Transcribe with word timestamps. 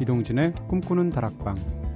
이동진의 0.00 0.52
꿈꾸는 0.68 1.10
다락방 1.10 1.87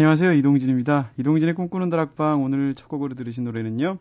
안녕하세요. 0.00 0.34
이동진입니다. 0.34 1.10
이동진의 1.16 1.56
꿈꾸는 1.56 1.90
다락방 1.90 2.44
오늘 2.44 2.76
첫 2.76 2.86
곡으로 2.86 3.16
들으신 3.16 3.42
노래는요. 3.42 3.98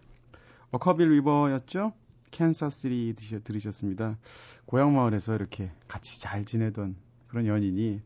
Okkervil 0.69 1.09
River였죠? 1.09 1.91
Kansas 2.29 2.81
City 2.81 3.15
들으셨습니다. 3.43 4.15
고향 4.67 4.95
마을에서 4.95 5.33
이렇게 5.33 5.71
같이 5.87 6.21
잘 6.21 6.45
지내던 6.45 6.95
그런 7.27 7.47
연인이 7.47 7.99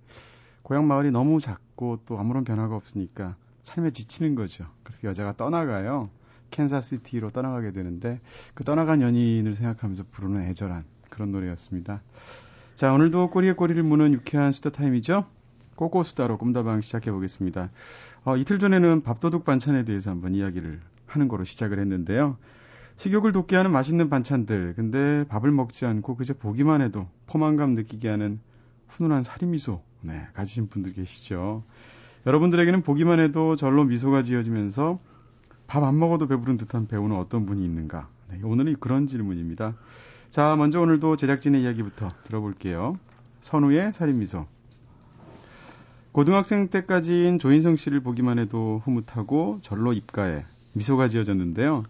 고향 0.62 0.88
마을이 0.88 1.12
너무 1.12 1.42
작고 1.42 2.04
또 2.06 2.18
아무런 2.18 2.46
변화가 2.46 2.78
없으니까 2.78 3.36
삶에 3.62 3.92
지치는 3.92 4.36
거죠. 4.36 4.66
그래서 4.84 5.10
여자가 5.10 5.36
떠나가요. 5.36 6.10
캔사시티로 6.50 7.32
떠나가게 7.32 7.74
되는데 7.74 8.22
그 8.54 8.64
떠나간 8.64 9.02
연인을 9.02 9.58
생각하면서 9.58 10.06
부르는 10.12 10.44
애절한 10.44 10.86
그런 11.10 11.32
노래였습니다. 11.32 12.02
자, 12.76 12.94
오늘도 12.94 13.32
꼬리에 13.32 13.52
꼬리를 13.52 13.84
무는 13.84 14.14
유쾌한 14.14 14.54
수다 14.54 14.70
타임이죠. 14.70 15.26
꼬꼬수다로 15.82 16.38
꿈다방 16.38 16.82
시작해 16.82 17.12
보겠습니다. 17.12 17.72
어, 18.24 18.38
이틀 18.38 18.60
전에는 18.60 19.02
밥도둑 19.02 19.46
반찬에 19.46 19.84
대해서 19.84 20.12
한번 20.12 20.36
이야기를 20.36 20.80
하는 21.08 21.28
거로 21.28 21.44
시작을 21.44 21.80
했는데요. 21.80 22.38
식욕을 22.98 23.32
돋게 23.32 23.56
하는 23.56 23.72
맛있는 23.72 24.08
반찬들. 24.08 24.76
근데 24.76 25.26
밥을 25.28 25.50
먹지 25.52 25.88
않고 25.88 26.18
그저 26.18 26.36
보기만 26.36 26.82
해도 26.82 27.08
포만감 27.26 27.72
느끼게 27.72 28.10
하는 28.10 28.40
훈훈한 28.90 29.24
살인미소. 29.24 29.82
네, 30.02 30.28
가지신 30.34 30.68
분들 30.68 30.94
계시죠. 30.94 31.64
여러분들에게는 32.28 32.84
보기만 32.84 33.20
해도 33.20 33.56
절로 33.56 33.84
미소가 33.84 34.22
지어지면서 34.22 35.00
밥 35.66 35.84
안 35.84 35.98
먹어도 35.98 36.28
배부른 36.28 36.58
듯한 36.58 36.86
배우는 36.88 37.16
어떤 37.16 37.48
분이 37.48 37.66
있는가? 37.66 38.08
네, 38.30 38.40
오늘은 38.44 38.76
그런 38.80 39.08
질문입니다. 39.08 39.74
자, 40.30 40.56
먼저 40.56 40.80
오늘도 40.80 41.16
제작진의 41.16 41.64
이야기부터 41.64 42.08
들어볼게요. 42.26 43.00
선우의 43.40 43.94
살인미소. 43.94 44.46
고등학생 46.12 46.68
때까지인 46.68 47.40
조인성 47.40 47.78
씨를 47.78 48.02
보기만 48.02 48.38
해도 48.38 48.82
흐뭇하고 48.84 49.60
절로 49.62 49.94
입가에 49.94 50.44
미소가 50.74 51.08
지어졌는데요. 51.08 51.84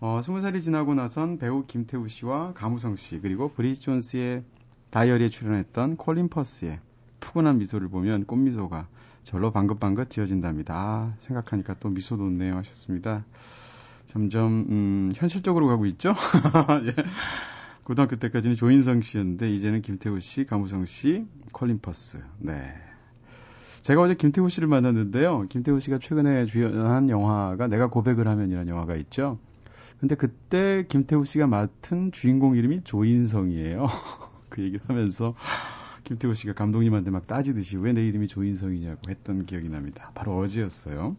어, 0.00 0.18
20살이 0.20 0.60
지나고 0.60 0.94
나선 0.94 1.38
배우 1.38 1.64
김태우 1.66 2.08
씨와 2.08 2.52
가무성 2.54 2.96
씨 2.96 3.20
그리고 3.20 3.52
브리지 3.52 3.80
존스의 3.80 4.42
다이어리에 4.90 5.28
출연했던 5.28 5.98
콜린 5.98 6.28
퍼스의 6.28 6.80
푸근한 7.20 7.58
미소를 7.58 7.88
보면 7.88 8.24
꽃미소가 8.24 8.88
절로 9.22 9.52
방긋방긋 9.52 10.10
지어진답니다. 10.10 10.74
아, 10.74 11.14
생각하니까 11.18 11.76
또 11.78 11.90
미소 11.90 12.16
돋네요 12.16 12.56
하셨습니다. 12.56 13.24
점점 14.08 14.66
음, 14.68 15.12
현실적으로 15.14 15.68
가고 15.68 15.86
있죠. 15.86 16.16
예. 16.86 16.94
고등학교 17.84 18.16
때까지는 18.16 18.56
조인성 18.56 19.02
씨였는데 19.02 19.52
이제는 19.52 19.82
김태우 19.82 20.18
씨, 20.18 20.44
가무성 20.44 20.86
씨, 20.86 21.24
콜린 21.52 21.78
퍼스. 21.78 22.20
네. 22.38 22.89
제가 23.82 24.02
어제 24.02 24.14
김태우 24.14 24.48
씨를 24.48 24.68
만났는데요. 24.68 25.46
김태우 25.48 25.80
씨가 25.80 25.98
최근에 25.98 26.46
주연한 26.46 27.08
영화가 27.08 27.66
내가 27.68 27.88
고백을 27.88 28.28
하면이라는 28.28 28.68
영화가 28.68 28.96
있죠. 28.96 29.38
근데 30.00 30.14
그때 30.14 30.84
김태우 30.88 31.24
씨가 31.24 31.46
맡은 31.46 32.10
주인공 32.12 32.56
이름이 32.56 32.82
조인성이에요. 32.84 33.86
그 34.48 34.62
얘기를 34.62 34.80
하면서 34.88 35.34
김태우 36.04 36.34
씨가 36.34 36.54
감독님한테 36.54 37.10
막 37.10 37.26
따지듯이 37.26 37.76
왜 37.76 37.92
내 37.92 38.06
이름이 38.06 38.26
조인성이냐고 38.26 39.10
했던 39.10 39.44
기억이 39.46 39.68
납니다. 39.68 40.10
바로 40.14 40.38
어제였어요. 40.38 41.16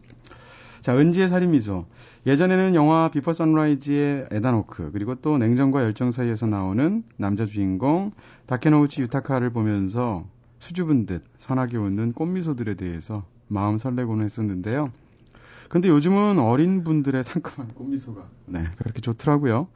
자, 0.80 0.96
은지의 0.98 1.28
살인미소. 1.28 1.86
예전에는 2.26 2.74
영화 2.74 3.08
Before 3.08 3.32
Sunrise의 3.32 4.26
에단 4.32 4.55
호크, 4.55 4.90
그리고 4.92 5.14
또 5.14 5.38
냉정과 5.38 5.82
열정 5.84 6.10
사이에서 6.10 6.46
나오는 6.46 7.04
남자 7.16 7.46
주인공 7.46 8.10
다케노우치 8.46 9.00
유타카를 9.02 9.50
보면서 9.50 10.24
수줍은 10.62 11.06
듯 11.06 11.24
선하게 11.38 11.76
웃는 11.76 12.12
꽃미소들에 12.12 12.74
대해서 12.74 13.24
마음 13.48 13.76
설레곤 13.76 14.22
했었는데요. 14.22 14.92
근데 15.68 15.88
요즘은 15.88 16.38
어린 16.38 16.84
분들의 16.84 17.24
상큼한 17.24 17.74
꽃미소가 17.74 18.28
네, 18.46 18.64
그렇게 18.78 19.00
좋더라고요. 19.00 19.66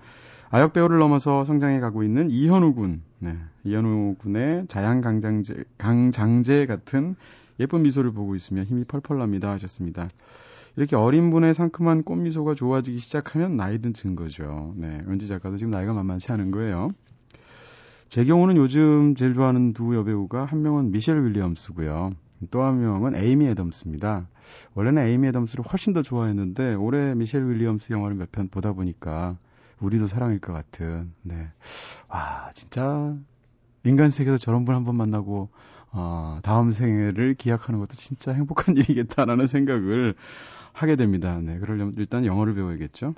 아역 0.48 0.72
배우를 0.72 0.98
넘어서 0.98 1.44
성장해 1.44 1.80
가고 1.80 2.04
있는 2.04 2.30
이현우 2.30 2.74
군. 2.74 3.02
네, 3.18 3.36
이현우 3.64 4.14
군의 4.18 4.68
자양 4.68 5.00
강장제, 5.00 5.64
강장제 5.76 6.66
같은 6.66 7.16
예쁜 7.58 7.82
미소를 7.82 8.12
보고 8.12 8.36
있으면 8.36 8.64
힘이 8.64 8.84
펄펄 8.84 9.18
납니다 9.18 9.50
하셨습니다. 9.50 10.08
이렇게 10.76 10.94
어린 10.94 11.32
분의 11.32 11.52
상큼한 11.52 12.04
꽃미소가 12.04 12.54
좋아지기 12.54 12.98
시작하면 12.98 13.56
나이 13.56 13.80
든 13.80 13.92
증거죠. 13.92 14.74
네, 14.76 15.02
은지 15.08 15.26
작가도 15.26 15.56
지금 15.56 15.72
나이가 15.72 15.92
만만치 15.94 16.30
않은 16.30 16.52
거예요. 16.52 16.90
제 18.08 18.24
경우는 18.24 18.56
요즘 18.56 19.14
제일 19.14 19.34
좋아하는 19.34 19.72
두 19.72 19.94
여배우가 19.96 20.44
한 20.44 20.62
명은 20.62 20.90
미셸 20.92 21.24
윌리엄스고요. 21.24 22.12
또 22.50 22.62
한 22.62 22.80
명은 22.80 23.14
에이미 23.16 23.46
애덤스입니다. 23.48 24.28
원래는 24.74 25.02
에이미 25.06 25.28
애덤스를 25.28 25.64
훨씬 25.64 25.92
더 25.92 26.02
좋아했는데 26.02 26.74
올해 26.74 27.14
미셸 27.14 27.48
윌리엄스 27.48 27.92
영화를 27.92 28.16
몇 28.16 28.30
편 28.30 28.48
보다 28.48 28.72
보니까 28.72 29.36
우리도 29.80 30.06
사랑일 30.06 30.38
것 30.40 30.52
같은. 30.52 31.12
네. 31.22 31.48
와, 32.08 32.50
진짜 32.54 33.16
인간 33.84 34.10
세계에서 34.10 34.38
저런 34.38 34.64
분 34.64 34.74
한 34.74 34.84
번 34.84 34.96
만나고 34.96 35.50
어, 35.92 36.38
다음 36.42 36.72
생애를 36.72 37.34
기약하는 37.34 37.80
것도 37.80 37.94
진짜 37.94 38.32
행복한 38.32 38.76
일이겠다라는 38.78 39.46
생각을 39.46 40.14
하게 40.72 40.96
됩니다. 40.96 41.40
네, 41.42 41.58
그러려면 41.58 41.94
일단 41.96 42.24
영어를 42.26 42.54
배워야겠죠. 42.54 43.14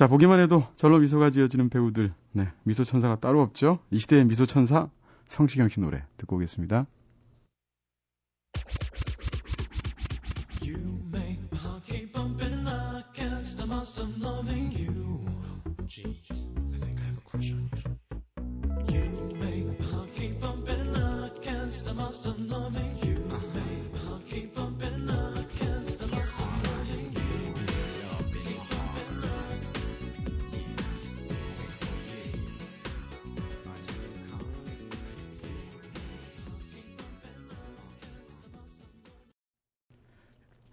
자, 0.00 0.08
보기만 0.08 0.40
해도 0.40 0.66
절로 0.76 0.98
미소가 0.98 1.28
지어지는 1.28 1.68
배우들. 1.68 2.14
네, 2.32 2.48
미소 2.62 2.84
천사가 2.84 3.20
따로 3.20 3.42
없죠. 3.42 3.80
이 3.90 3.98
시대의 3.98 4.24
미소 4.24 4.46
천사 4.46 4.88
성시경 5.26 5.68
씨 5.68 5.78
노래 5.78 6.02
듣고 6.16 6.36
오겠습니다. 6.36 6.86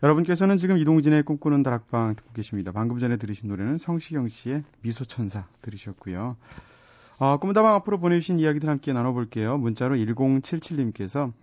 여러분께서는 0.07 0.55
지금 0.55 0.77
이동진의 0.77 1.23
꿈꾸는 1.23 1.63
다락방 1.63 2.15
듣고 2.15 2.31
계십니다. 2.31 2.71
방금 2.71 2.97
전에 2.99 3.17
들으신 3.17 3.49
노래는 3.49 3.77
성시경 3.77 4.29
씨의 4.29 4.63
미소천사 4.81 5.45
들으셨고요. 5.61 6.37
어, 7.19 7.37
꿈다방 7.37 7.75
앞으로 7.75 7.99
보내주신 7.99 8.39
이야기들 8.39 8.69
함께 8.69 8.93
나눠볼게요. 8.93 9.57
문자로 9.57 9.95
1077님께서 9.95 11.33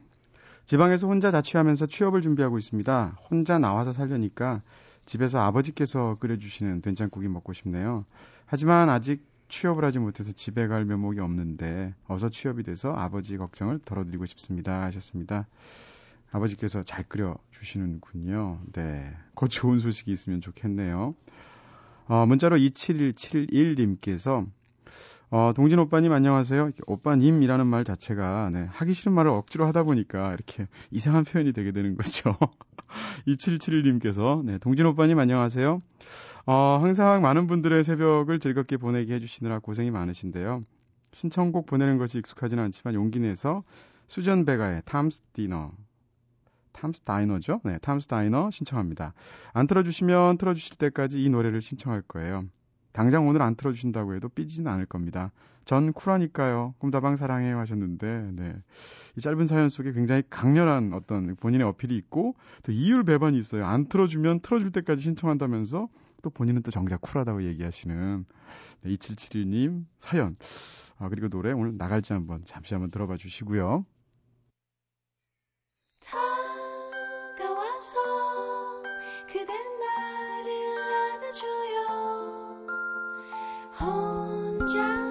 지방에서 0.65 1.07
혼자 1.07 1.31
자취하면서 1.31 1.87
취업을 1.87 2.23
준비하고 2.23 2.57
있습니다. 2.57 3.19
혼자 3.29 3.59
나와서 3.59 3.93
살려니까 3.93 4.63
집에서 5.05 5.41
아버지께서 5.41 6.17
끓여주시는 6.21 6.81
된장국이 6.81 7.29
먹고 7.29 7.53
싶네요. 7.53 8.07
하지만 8.47 8.89
아직 8.89 9.23
취업을 9.49 9.85
하지 9.85 9.99
못해서 9.99 10.33
집에 10.33 10.69
갈 10.69 10.87
면목이 10.87 11.21
없는데 11.21 11.95
어서 12.09 12.31
취업이 12.31 12.63
돼서 12.63 12.95
아버지 12.95 13.37
걱정을 13.37 13.81
덜어드리고 13.85 14.25
싶습니다 14.25 14.83
하셨습니다. 14.85 15.47
아버지께서 16.35 16.83
잘 16.83 17.05
끓여 17.05 17.37
주시는군요. 17.53 18.61
네. 18.73 19.17
곧 19.35 19.49
좋은 19.49 19.79
소식이 19.79 20.11
있으면 20.11 20.41
좋겠네요. 20.41 21.15
어, 22.09 22.27
문자로 22.27 22.57
27171님께서 22.57 24.45
어, 25.31 25.53
동진 25.55 25.79
오빠님 25.79 26.13
안녕하세요. 26.13 26.73
오빠님이라는 26.87 27.67
말 27.67 27.85
자체가 27.85 28.51
네, 28.53 28.67
하기 28.69 28.93
싫은 28.93 29.13
말을 29.13 29.31
억지로 29.31 29.67
하다 29.67 29.85
보니까 29.85 30.33
이렇게 30.35 30.67
이상한 30.91 31.23
표현이 31.25 31.53
되게 31.53 31.71
되는 31.71 31.97
거죠. 31.97 32.37
2771님께서 33.29 34.45
네, 34.45 34.59
동진 34.59 34.87
오빠님 34.87 35.19
안녕하세요. 35.19 35.83
어, 36.47 36.79
항상 36.81 37.23
많은 37.23 37.47
분들의 37.47 37.85
새벽을 37.85 38.41
즐겁게 38.41 38.77
보내게 38.77 39.15
해주시느라 39.15 39.61
고생이 39.61 39.93
많으신데요. 39.93 40.65
신청곡 41.13 41.67
보내는 41.67 41.97
것이 41.99 42.19
익숙하지는 42.19 42.63
않지만 42.65 42.95
용기 42.95 43.21
내서 43.21 43.63
수전 44.09 44.45
베가의 44.45 44.83
탐스 44.85 45.23
디너 45.33 45.71
탐스 46.75 47.01
다이너죠? 47.03 47.61
네, 47.65 47.79
탐스 47.79 48.09
다이너 48.09 48.51
신청합니다. 48.51 49.15
안 49.55 49.67
틀어주시면 49.67 50.37
틀어주실 50.37 50.77
때까지 50.77 51.25
이 51.25 51.31
노래를 51.31 51.63
신청할 51.63 52.03
거예요. 52.03 52.45
당장 52.93 53.27
오늘 53.27 53.43
안 53.43 53.57
틀어주신다고 53.57 54.15
해도 54.15 54.29
삐지진 54.29 54.69
않을 54.69 54.87
겁니다. 54.87 55.33
전 55.65 55.93
쿨하니까요. 55.93 56.75
꿈다방 56.79 57.17
사랑해요 57.17 57.59
하셨는데, 57.59 58.31
네. 58.33 58.55
이 59.17 59.21
짧은 59.21 59.47
사연 59.47 59.69
속에 59.69 59.93
굉장히 59.93 60.23
강렬한 60.29 60.93
어떤 60.93 61.35
본인의 61.37 61.67
어필이 61.67 61.97
있고, 61.97 62.37
또 62.63 62.73
이율 62.73 63.03
배반이 63.03 63.39
있어요. 63.39 63.65
안 63.65 63.89
틀어주면 63.89 64.41
틀어줄 64.41 64.73
때까지 64.73 65.03
신청한다면서, 65.03 65.89
또 66.23 66.31
본인은 66.31 66.63
또 66.63 66.71
정작 66.71 67.01
쿨하다고 67.01 67.45
얘기하시는, 67.45 68.25
네, 68.83 68.91
2771님 68.91 69.87
사연. 69.99 70.37
아, 70.99 71.09
그리고 71.09 71.29
노래 71.29 71.53
오늘 71.53 71.77
나갈지 71.77 72.13
한번 72.13 72.43
잠시 72.45 72.75
한번 72.75 72.91
들어봐 72.91 73.17
주시고요. 73.17 73.85
혼자 83.81 85.04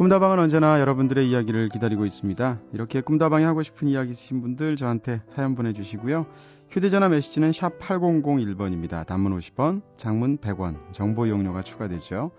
꿈다방은 0.00 0.38
언제나 0.38 0.80
여러분들의 0.80 1.28
이야기를 1.28 1.68
기다리고 1.68 2.06
있습니다. 2.06 2.58
이렇게 2.72 3.02
꿈다방에 3.02 3.44
하고 3.44 3.62
싶은 3.62 3.86
이야기 3.86 4.12
있으신 4.12 4.40
분들 4.40 4.76
저한테 4.76 5.20
사연 5.28 5.54
보내주시고요. 5.54 6.24
휴대전화 6.70 7.10
메시지는 7.10 7.52
샵 7.52 7.78
8001번입니다. 7.78 9.04
단문 9.04 9.38
50원, 9.38 9.82
장문 9.98 10.38
100원, 10.38 10.94
정보 10.94 11.26
이용료가 11.26 11.60
추가되죠. 11.60 12.30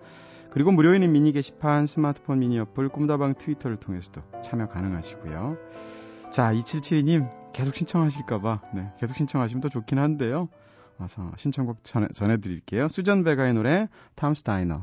그리고 0.50 0.72
무료인 0.72 1.12
미니 1.12 1.30
게시판, 1.30 1.86
스마트폰 1.86 2.40
미니 2.40 2.58
어플, 2.58 2.88
꿈다방 2.88 3.34
트위터를 3.34 3.76
통해서도 3.76 4.22
참여 4.42 4.66
가능하시고요. 4.66 5.56
자, 6.32 6.52
2772님 6.52 7.30
계속 7.52 7.76
신청하실까봐 7.76 8.60
네, 8.74 8.90
계속 8.98 9.16
신청하시면 9.16 9.60
더 9.60 9.68
좋긴 9.68 10.00
한데요. 10.00 10.48
와서 10.98 11.30
신청곡 11.36 11.84
전해, 11.84 12.08
전해드릴게요. 12.12 12.88
수전 12.88 13.22
베가의 13.22 13.54
노래 13.54 13.88
탐스 14.16 14.42
다이너 14.42 14.82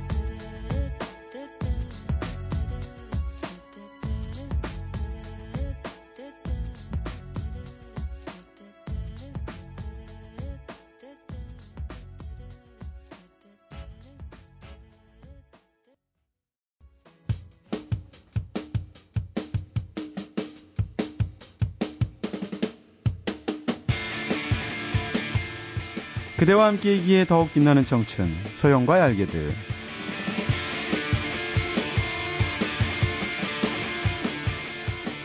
그대와 26.51 26.67
함께이기에 26.67 27.25
더욱 27.25 27.53
빛나는 27.53 27.85
청춘 27.85 28.29
소영과 28.55 28.99
얄개들 28.99 29.53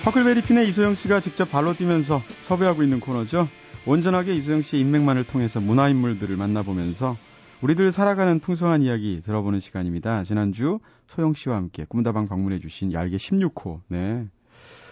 허클베리핀의 0.04 0.68
이소영 0.68 0.94
씨가 0.94 1.20
직접 1.20 1.50
발로 1.50 1.74
뛰면서 1.74 2.22
섭외하고 2.42 2.84
있는 2.84 3.00
코너죠. 3.00 3.48
온전하게 3.86 4.36
이소영 4.36 4.62
씨의 4.62 4.82
인맥만을 4.82 5.24
통해서 5.24 5.58
문화 5.58 5.88
인물들을 5.88 6.36
만나보면서 6.36 7.16
우리들 7.60 7.90
살아가는 7.90 8.38
풍성한 8.38 8.82
이야기 8.82 9.20
들어보는 9.24 9.58
시간입니다. 9.58 10.22
지난주 10.22 10.78
소영 11.08 11.34
씨와 11.34 11.56
함께 11.56 11.86
꿈다방 11.88 12.28
방문해 12.28 12.60
주신 12.60 12.92
얄개 12.92 13.16
16호. 13.16 13.80
네. 13.88 14.26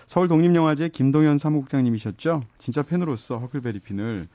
서울 0.07 0.27
독립영화제 0.27 0.89
김동현 0.89 1.39
사무국장님이셨죠. 1.39 2.43
진짜 2.59 2.83
팬으로서 2.83 3.39
허클베리핀을 3.39 4.27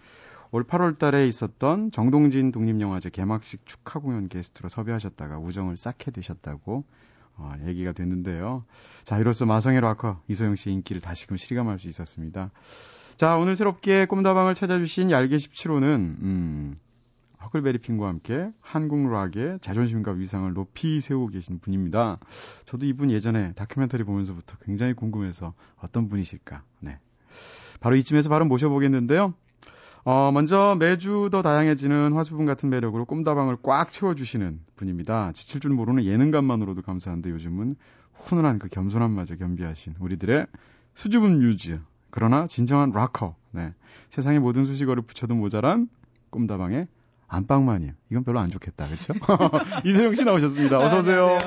올 0.51 0.63
8월 0.63 0.98
달에 0.98 1.28
있었던 1.28 1.92
정동진 1.92 2.51
독립영화제 2.51 3.12
개막식 3.12 3.66
축하 3.66 4.00
공연 4.00 4.28
게스트로 4.28 4.69
섭외하셨다가 4.69 5.38
우정을 5.38 5.78
쌓게 5.78 6.12
되셨다고 6.12 6.84
어, 7.36 7.54
얘기가 7.66 7.94
됐는데요. 7.94 8.66
자, 9.04 9.18
이로써 9.18 9.46
마성의 9.46 9.80
락커 9.81 10.22
이소영 10.28 10.56
씨의 10.56 10.75
인기를 10.75 11.01
다시금 11.01 11.38
실감할 11.38 11.80
수 11.80 11.88
있었습니다. 11.88 12.51
자, 13.16 13.38
오늘 13.38 13.56
새롭게 13.56 14.06
꿈다방을 14.06 14.56
찾아주신 14.56 15.12
얄개 15.12 15.36
17호는 15.36 15.84
음, 16.22 16.77
허클베리핀과 17.44 18.08
함께 18.08 18.51
한국 18.60 19.10
락의 19.10 19.60
자존심과 19.62 20.13
위상을 20.13 20.51
높이 20.53 21.00
세우고 21.00 21.27
계신 21.27 21.60
분입니다. 21.60 22.20
저도 22.65 22.86
이분 22.86 23.12
예전에 23.12 23.53
다큐멘터리 23.53 24.03
보면서부터 24.03 24.58
굉장히 24.65 24.94
궁금해서 24.94 25.53
어떤 25.77 26.10
분이실까. 26.10 26.63
네. 26.82 27.00
바로 27.79 27.96
이쯤에서 27.96 28.29
바로 28.29 28.46
모셔보겠는데요. 28.46 29.34
어, 30.06 30.32
먼저 30.32 30.75
매주 30.79 31.29
더 31.32 31.41
다양해지는 31.41 32.13
화수분 32.13 32.46
같은 32.46 32.70
매력으로 32.70 33.06
꿈다방을 33.06 33.58
꽉 33.62 33.91
채워주시는 33.91 34.62
분입니다. 34.75 35.32
지칠 35.34 35.60
줄 35.60 35.72
모르는 35.72 36.06
예능감만으로도 36.06 36.82
감사한데 36.82 37.29
요즘은 37.32 37.75
훈훈한 38.13 38.60
그 38.60 38.70
겸손함마저 38.70 39.36
겸비하신 39.36 39.96
우리들의 40.00 40.48
수줍은 40.96 41.39
뮤즈. 41.39 41.79
그러나 42.12 42.48
진정한 42.48 42.91
락커. 42.91 43.36
네. 43.51 43.74
세상의 44.10 44.39
모든 44.39 44.65
수식어를 44.65 45.03
붙여도 45.03 45.36
모자란 45.36 45.88
꿈다방의 46.29 46.88
안방마님. 47.27 47.94
이건 48.10 48.24
별로 48.24 48.39
안 48.39 48.50
좋겠다. 48.50 48.88
그렇죠? 48.88 49.13
이세영 49.86 50.15
씨 50.15 50.24
나오셨습니다. 50.24 50.77
어서 50.77 51.00
오세요. 51.00 51.38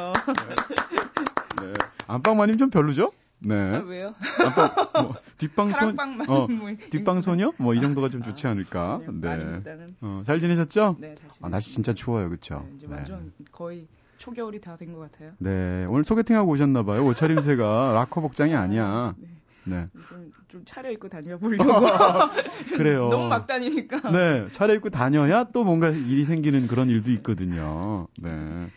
네. 1.60 1.66
네. 1.66 1.72
안방마님 2.06 2.56
좀 2.58 2.70
별로죠? 2.70 3.08
네. 3.44 3.54
아, 3.76 3.78
왜요? 3.80 4.14
아까 4.46 5.02
뭐, 5.02 5.14
뒷방손 5.38 5.96
어, 6.28 6.46
뭐, 6.48 6.70
뒷방소녀 6.90 7.52
뭐 7.58 7.74
이 7.74 7.80
정도가 7.80 8.08
좀 8.08 8.22
좋지 8.22 8.46
않을까. 8.46 8.94
아, 8.94 9.00
네. 9.10 9.60
네. 9.62 9.86
어, 10.00 10.22
잘 10.26 10.38
지내셨죠? 10.40 10.96
네, 11.00 11.08
잘 11.14 11.28
지냈어요. 11.30 11.46
아, 11.46 11.48
날씨 11.48 11.72
진짜 11.72 11.92
추워요. 11.92 12.28
그렇죠? 12.28 12.64
네, 12.68 12.74
이제 12.76 12.86
완전 12.88 13.32
거의 13.50 13.86
초겨울이 14.18 14.60
다 14.60 14.76
된 14.76 14.92
것 14.94 15.00
같아요. 15.10 15.32
네. 15.38 15.84
오늘 15.88 16.04
소개팅하고 16.04 16.50
오셨나 16.52 16.84
봐요. 16.84 17.04
옷차림새가 17.06 17.92
락커 17.94 18.20
복장이 18.20 18.54
아니야. 18.54 19.14
네. 19.18 19.28
네. 19.64 19.88
좀, 20.08 20.32
좀 20.48 20.62
차려입고 20.64 21.08
다녀보려고. 21.08 21.86
그래요. 22.76 23.08
너무 23.08 23.28
막 23.28 23.46
다니니까. 23.46 24.10
네. 24.10 24.48
차려입고 24.48 24.90
다녀야 24.90 25.44
또 25.44 25.64
뭔가 25.64 25.88
일이 25.90 26.24
생기는 26.24 26.66
그런 26.66 26.88
일도 26.88 27.10
있거든요. 27.12 28.08
네. 28.18 28.68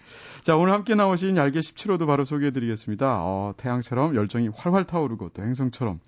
자, 0.44 0.56
오늘 0.56 0.74
함께 0.74 0.94
나오신 0.94 1.38
얄개 1.38 1.60
17호도 1.60 2.06
바로 2.06 2.24
소개해드리겠습니다. 2.24 3.18
어, 3.22 3.54
태양처럼 3.58 4.16
열정이 4.16 4.50
활활 4.50 4.86
타오르고 4.86 5.30
또 5.30 5.42
행성처럼 5.42 6.00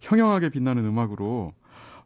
형형하게 0.00 0.48
빛나는 0.48 0.84
음악으로 0.84 1.52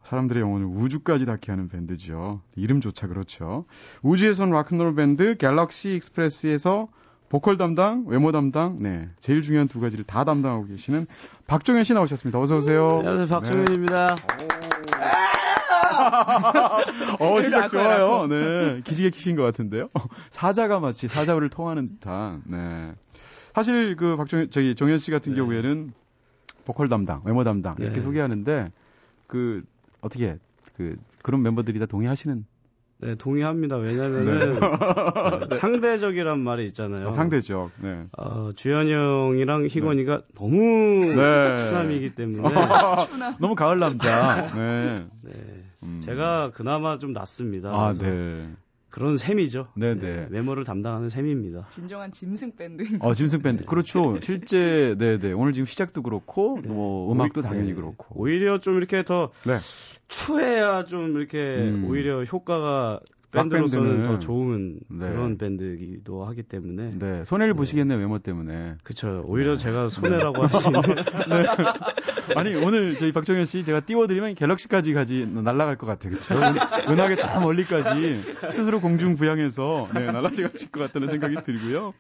사람들의 0.03 0.43
영혼을 0.43 0.67
우주까지 0.67 1.27
닿게 1.27 1.51
하는 1.53 1.69
밴드죠. 1.69 2.41
이름조차 2.57 3.09
그렇죠. 3.09 3.65
우주에선 4.03 4.51
락큰롤 4.51 4.95
밴드 4.95 5.37
갤럭시 5.37 5.95
익스프레스에서 5.97 6.89
보컬 7.29 7.59
담당, 7.59 8.05
외모 8.07 8.33
담당, 8.33 8.79
네. 8.81 9.09
제일 9.21 9.43
중요한 9.43 9.69
두 9.69 9.81
가지를 9.81 10.05
다 10.05 10.25
담당하고 10.25 10.67
계시는 10.67 11.07
박종현 11.47 11.85
씨 11.85 11.93
나오셨습니다. 11.93 12.41
어서 12.41 12.57
오세요. 12.57 12.89
안녕하세요. 12.89 13.27
박종현입니다. 13.27 14.15
네. 14.15 14.49
어, 17.21 17.43
시작 17.43 17.61
라커야, 17.61 17.69
좋아요. 17.69 17.99
라커. 17.99 18.27
네. 18.29 18.81
기지개 18.85 19.11
키신 19.11 19.37
것 19.37 19.43
같은데요. 19.43 19.89
사자가 20.31 20.81
마치 20.81 21.07
사자후를 21.07 21.51
토하는 21.51 21.89
듯한, 21.89 22.43
네. 22.47 22.93
사실 23.55 23.97
그 23.97 24.17
박정, 24.17 24.49
저기 24.51 24.75
정현 24.75 24.99
씨 24.99 25.11
같은 25.11 25.33
네. 25.33 25.39
경우에는 25.39 25.93
보컬 26.65 26.89
담당, 26.89 27.21
외모 27.25 27.45
담당 27.45 27.77
이렇게 27.79 27.97
네. 27.97 28.01
소개하는데 28.01 28.73
그 29.27 29.65
어떻게 30.01 30.39
그 30.77 30.97
그런 31.23 31.43
멤버들이 31.43 31.79
다 31.79 31.87
동의하시는 31.87 32.47
네, 33.01 33.15
동의합니다. 33.15 33.77
왜냐면은 33.77 34.59
네, 35.49 35.57
상대적이란 35.57 36.41
말이 36.41 36.65
있잖아요. 36.67 37.09
어, 37.09 37.13
상대죠. 37.13 37.71
네. 37.81 38.07
어, 38.19 38.51
주현이 38.55 38.93
형이랑 38.93 39.67
희건이가 39.67 40.23
너무 40.35 40.57
네. 41.15 41.57
추남이기 41.59 42.15
때문에 42.17 42.43
너무 43.41 43.55
가을 43.55 43.79
남자. 43.79 44.47
네. 44.55 45.07
네, 45.23 45.33
음. 45.85 46.01
제가 46.05 46.51
그나마 46.53 46.99
좀 46.99 47.13
낫습니다. 47.13 47.71
아, 47.71 47.93
네. 47.93 48.43
그런 48.91 49.17
셈이죠. 49.17 49.69
네, 49.77 49.95
네. 49.95 50.27
외모를 50.31 50.65
담당하는 50.65 51.09
셈입니다. 51.09 51.67
진정한 51.69 52.11
짐승 52.11 52.57
밴드. 52.57 52.83
어, 53.01 53.15
짐승 53.15 53.43
밴드. 53.43 53.65
그렇죠. 53.65 54.19
실제, 54.23 54.97
네네. 54.99 55.33
오늘 55.35 55.53
지금 55.53 55.67
시작도 55.67 56.03
그렇고, 56.03 56.59
네. 56.63 56.69
뭐, 56.69 57.13
음악도 57.13 57.43
오히- 57.43 57.45
당연히 57.49 57.69
네. 57.69 57.75
그렇고. 57.75 58.07
오히려 58.19 58.59
좀 58.59 58.77
이렇게 58.77 59.05
더 59.05 59.31
네. 59.45 59.53
추해야 60.09 60.85
좀 60.85 61.17
이렇게 61.17 61.39
음. 61.59 61.85
오히려 61.89 62.25
효과가 62.25 63.01
락 63.31 63.43
밴드로서는 63.51 64.05
더 64.05 64.19
좋은 64.19 64.81
네. 64.89 65.11
그런 65.11 65.37
밴드이기도 65.37 66.25
하기 66.25 66.45
때문에 66.45 66.95
네. 66.99 67.25
손해를 67.27 67.53
보시겠네, 67.53 67.95
외모 67.97 68.19
때문에. 68.19 68.77
그쵸 68.83 69.23
오히려 69.27 69.55
제가 69.55 69.91
손해라고 69.91 70.45
할 70.45 70.49
수 70.49 70.69
있는 70.69 70.81
아니, 72.37 72.55
오늘 72.55 72.97
저희 72.97 73.13
박정현 73.13 73.45
씨 73.45 73.65
제가 73.65 73.81
띄워드리면 73.81 74.35
갤럭시까지 74.35 74.95
가지, 74.95 75.27
날아갈 75.27 75.77
것 75.77 75.87
같아요. 75.87 76.15
그쵸? 76.15 76.35
은- 76.37 76.91
은하계 76.91 77.17
저 77.17 77.39
멀리까지 77.41 78.23
스스로 78.51 78.81
공중 78.81 79.17
부양해서, 79.17 79.89
네, 79.95 80.07
날아가실 80.07 80.51
것 80.73 80.81
같다는 80.81 81.09
생각이 81.11 81.37
들고요. 81.45 81.93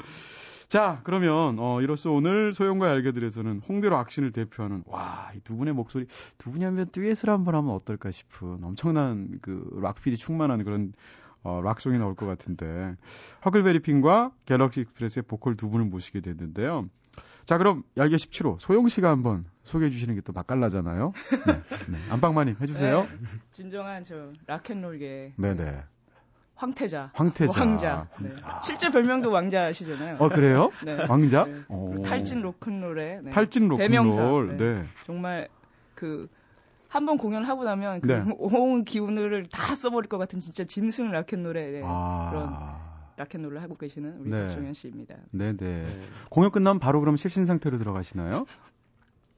자, 0.69 1.01
그러면, 1.05 1.57
어, 1.59 1.81
이로써 1.81 2.11
오늘 2.13 2.53
소영과 2.53 2.91
얄개들에서는 2.91 3.62
홍대 3.67 3.97
rock 3.97 4.09
scene을 4.09 4.33
대표하는, 4.33 4.83
와, 4.87 5.31
이 5.35 5.41
두 5.41 5.57
분의 5.57 5.73
목소리, 5.73 6.05
두 6.37 6.51
분이 6.51 6.63
하면 6.65 6.89
듀엣을 6.93 7.31
한번 7.31 7.55
하면 7.55 7.71
어떨까 7.75 8.11
싶은 8.11 8.63
엄청난 8.63 9.39
그 9.41 9.67
rock 9.83 9.99
feel이 9.99 10.19
충만한 10.19 10.63
그런, 10.65 10.93
어, 11.43 11.63
rock 11.62 11.78
song이 11.78 11.97
나올 11.99 12.15
것 12.15 12.27
같은데, 12.27 12.97
허클베리핀과 13.47 14.33
갤럭시 14.45 14.83
익스프레스의 14.83 15.23
보컬 15.27 15.57
두 15.57 15.71
분을 15.71 15.87
모시게 15.87 16.21
됐는데요. 16.21 16.89
자, 17.47 17.57
그럼 17.57 17.83
얄개 17.97 18.17
17호, 18.17 18.59
소영 18.61 18.89
씨가 18.89 19.09
한번 19.09 19.47
소개해 19.63 19.91
주시는 19.91 20.15
게 20.17 20.21
또 20.21 20.35
맛깔나잖아요. 20.35 21.13
네, 21.47 21.53
네. 21.93 21.99
안방마님 22.11 22.57
해주세요. 22.61 23.01
네, 23.05 23.09
진정한 23.53 24.05
저 24.05 24.33
락앤롤계 24.47 25.33
네네. 25.37 25.83
황태자. 26.59 27.12
황태자. 27.15 27.61
왕자. 27.61 28.09
네. 28.21 28.31
실제 28.65 28.88
별명도 28.91 29.31
왕자시잖아요. 29.31 30.17
어, 30.19 30.29
그래요? 30.29 30.71
네. 30.85 30.97
왕자? 31.09 31.45
네. 31.45 31.55
오. 31.69 32.03
탈진 32.03 32.43
로큰롤의 32.43 33.21
네. 33.23 33.31
탈진 33.31 33.69
대명사. 33.77 34.21
로큰롤. 34.21 34.57
네. 34.57 34.75
네. 34.75 34.85
정말 35.07 35.49
그 35.95 36.29
한번 36.88 37.17
공연하고 37.17 37.62
나면 37.62 38.00
그 38.00 38.09
네. 38.09 38.25
온 38.38 38.85
기운을 38.85 39.47
다 39.47 39.77
써버릴 39.77 40.09
것 40.09 40.19
같은 40.19 40.41
진짜 40.41 40.65
짐승 40.65 41.12
락앤롤의 41.12 41.73
네. 41.73 41.81
그런 41.81 41.87
아. 41.87 43.12
락앤롤을 43.17 43.62
하고 43.62 43.77
계시는 43.77 44.17
우리 44.19 44.31
네. 44.31 44.47
박종현 44.49 44.75
씨입니다. 44.75 45.15
네네. 45.31 45.85
공연 46.29 46.50
끝나면 46.50 46.81
바로 46.81 46.99
그럼 46.99 47.17
실신 47.17 47.45
상태로 47.45 47.79
들어가시나요? 47.79 48.47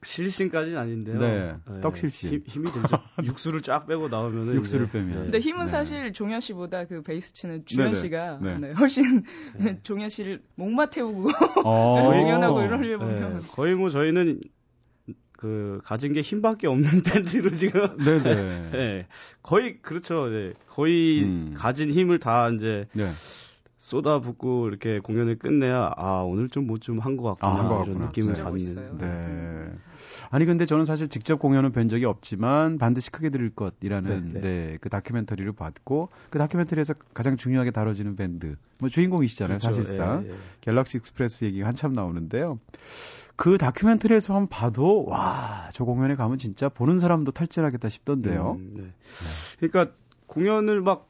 실신까지는 0.02 0.78
아닌데요. 0.78 1.18
네, 1.18 1.56
떡실신. 1.82 2.30
힘, 2.30 2.42
힘이 2.46 2.70
들죠. 2.70 2.96
육수를 3.24 3.60
쫙 3.60 3.86
빼고 3.86 4.08
나오면 4.08 4.54
육수를 4.54 4.88
빼면. 4.88 5.24
근데 5.24 5.38
힘은 5.38 5.66
네. 5.66 5.70
사실 5.70 6.12
종현 6.12 6.40
씨보다 6.40 6.86
그 6.86 7.02
베이스 7.02 7.34
치는 7.34 7.64
주현 7.66 7.92
네네. 7.92 7.94
씨가 7.94 8.38
네. 8.40 8.58
네, 8.58 8.72
훨씬 8.72 9.24
종현 9.82 10.08
씨를 10.08 10.42
목마 10.54 10.86
태우고 10.86 11.28
어. 11.64 12.10
공연하고 12.10 12.62
이런 12.62 12.82
일 12.84 12.98
보면 12.98 13.40
네, 13.40 13.46
거의 13.50 13.74
뭐 13.74 13.90
저희는 13.90 14.40
그 15.32 15.80
가진 15.84 16.12
게 16.12 16.20
힘밖에 16.20 16.66
없는 16.66 17.02
밴드로 17.02 17.50
지금 17.50 17.96
네네. 17.98 18.70
네, 18.70 19.06
거의 19.42 19.80
그렇죠. 19.82 20.28
네, 20.28 20.54
거의 20.66 21.24
음. 21.24 21.54
가진 21.56 21.90
힘을 21.90 22.18
다 22.18 22.48
이제 22.50 22.86
네. 22.92 23.08
쏟아붓고 23.80 24.68
이렇게 24.68 25.00
공연을 25.00 25.38
끝내야 25.38 25.92
아 25.96 26.20
오늘 26.22 26.50
좀 26.50 26.66
뭐 26.66 26.78
좀 26.78 27.00
한 27.00 27.16
것 27.16 27.24
같구나 27.38 27.50
아, 27.50 27.58
한것 27.58 27.86
이런. 27.88 27.98
느낌을 28.00 28.34
받는. 28.34 28.52
멋있어요. 28.52 28.98
네. 28.98 29.72
아니 30.30 30.44
근데 30.44 30.66
저는 30.66 30.84
사실 30.84 31.08
직접 31.08 31.38
공연은 31.38 31.72
뵌 31.72 31.88
적이 31.88 32.04
없지만 32.04 32.76
반드시 32.76 33.10
크게 33.10 33.30
들을 33.30 33.48
것이라는 33.50 34.32
네, 34.34 34.40
네, 34.40 34.40
네. 34.40 34.78
그 34.82 34.90
다큐멘터리를 34.90 35.50
봤고 35.52 36.08
그 36.28 36.38
다큐멘터리에서 36.38 36.92
가장 37.14 37.38
중요하게 37.38 37.70
다뤄지는 37.70 38.16
밴드 38.16 38.56
뭐 38.78 38.90
주인공이시잖아요 38.90 39.58
그렇죠. 39.58 39.82
사실상 39.82 40.24
예, 40.26 40.30
예. 40.30 40.34
갤럭시 40.60 40.98
익스프레스 40.98 41.46
얘기가 41.46 41.66
한참 41.66 41.94
나오는데요. 41.94 42.58
그 43.36 43.56
다큐멘터리에서 43.56 44.34
한번 44.34 44.48
봐도 44.48 45.06
와 45.06 45.70
저 45.72 45.84
공연에 45.84 46.16
가면 46.16 46.36
진짜 46.36 46.68
보는 46.68 46.98
사람도 46.98 47.32
탈진하겠다 47.32 47.88
싶던데요. 47.88 48.56
음, 48.58 48.70
네. 48.76 48.92
그러니까 49.58 49.94
공연을 50.26 50.82
막 50.82 51.08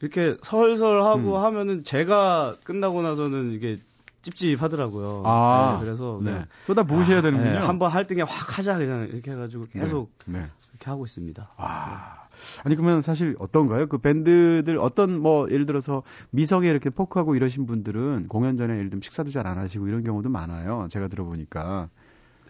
이렇게 0.00 0.36
설설 0.42 1.02
하고 1.02 1.36
음. 1.36 1.42
하면은 1.44 1.84
제가 1.84 2.56
끝나고 2.64 3.02
나서는 3.02 3.52
이게 3.52 3.78
찝찝하더라고요. 4.22 5.22
아, 5.24 5.78
네, 5.78 5.84
그래서 5.84 6.20
네. 6.22 6.44
쏟아 6.66 6.82
부으셔야 6.82 7.22
되는군요. 7.22 7.60
한번 7.60 7.90
할 7.90 8.04
등에 8.06 8.22
확 8.22 8.58
하자 8.58 8.78
그냥 8.78 9.08
이렇게 9.10 9.30
해가지고 9.30 9.64
계속 9.72 10.10
네. 10.26 10.40
네. 10.40 10.46
이렇게 10.72 10.90
하고 10.90 11.04
있습니다. 11.04 11.48
와. 11.56 12.20
아니 12.64 12.74
그러면 12.74 13.02
사실 13.02 13.36
어떤가요? 13.38 13.86
그 13.86 13.98
밴드들 13.98 14.78
어떤 14.78 15.20
뭐 15.20 15.46
예를 15.50 15.66
들어서 15.66 16.02
미성에 16.30 16.68
이렇게 16.68 16.88
포크하고 16.88 17.34
이러신 17.34 17.66
분들은 17.66 18.28
공연 18.28 18.56
전에 18.56 18.74
예를 18.74 18.88
들면 18.90 19.02
식사도 19.02 19.30
잘 19.30 19.46
안 19.46 19.58
하시고 19.58 19.88
이런 19.88 20.02
경우도 20.04 20.28
많아요. 20.30 20.86
제가 20.90 21.08
들어보니까 21.08 21.88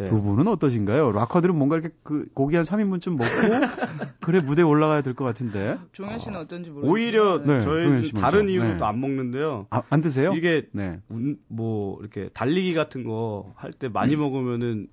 네. 0.00 0.06
두 0.06 0.22
분은 0.22 0.48
어떠신가요? 0.48 1.12
락커들은 1.12 1.54
뭔가 1.56 1.76
이렇게 1.76 1.94
그 2.02 2.26
고기 2.32 2.56
한 2.56 2.64
3인분쯤 2.64 3.10
먹고 3.10 3.24
그래 4.20 4.40
무대에 4.40 4.64
올라가야 4.64 5.02
될 5.02 5.14
것 5.14 5.24
같은데 5.24 5.78
종현 5.92 6.18
씨는 6.18 6.40
어 6.40 6.46
떤지 6.46 6.70
모르겠지만 6.70 6.90
오히려 6.90 7.38
네, 7.38 7.60
저희는 7.60 7.84
종현 7.88 8.02
씨 8.04 8.12
먼저. 8.14 8.20
다른 8.30 8.48
이유로 8.48 8.68
네. 8.68 8.76
또안 8.78 8.98
먹는데요. 9.00 9.66
아, 9.70 9.82
안 9.90 10.00
드세요? 10.00 10.32
이게 10.34 10.68
네. 10.72 10.98
운- 11.10 11.38
뭐 11.48 11.98
이렇게 12.00 12.30
달리기 12.32 12.72
같은 12.74 13.04
거 13.04 13.52
할 13.56 13.72
때 13.72 13.88
많이 13.88 14.14
음. 14.14 14.20
먹으면은 14.20 14.88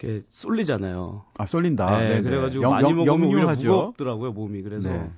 이렇게 0.00 0.24
쏠리잖아요. 0.30 1.24
아 1.38 1.46
쏠린다. 1.46 1.98
네, 1.98 2.08
네네. 2.08 2.22
그래가지고 2.22 2.64
영- 2.64 2.70
많이 2.72 2.88
영- 2.90 2.96
먹으면 2.96 3.22
오히려 3.28 3.38
역류하죠. 3.40 3.68
무겁더라고요 3.68 4.32
몸이. 4.32 4.62
그래서 4.62 4.88
네. 4.90 5.10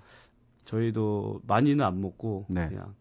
저희도 0.64 1.40
많이는 1.47 1.85
안 1.85 2.00
먹고 2.00 2.47
네. 2.49 2.68
그냥 2.68 2.94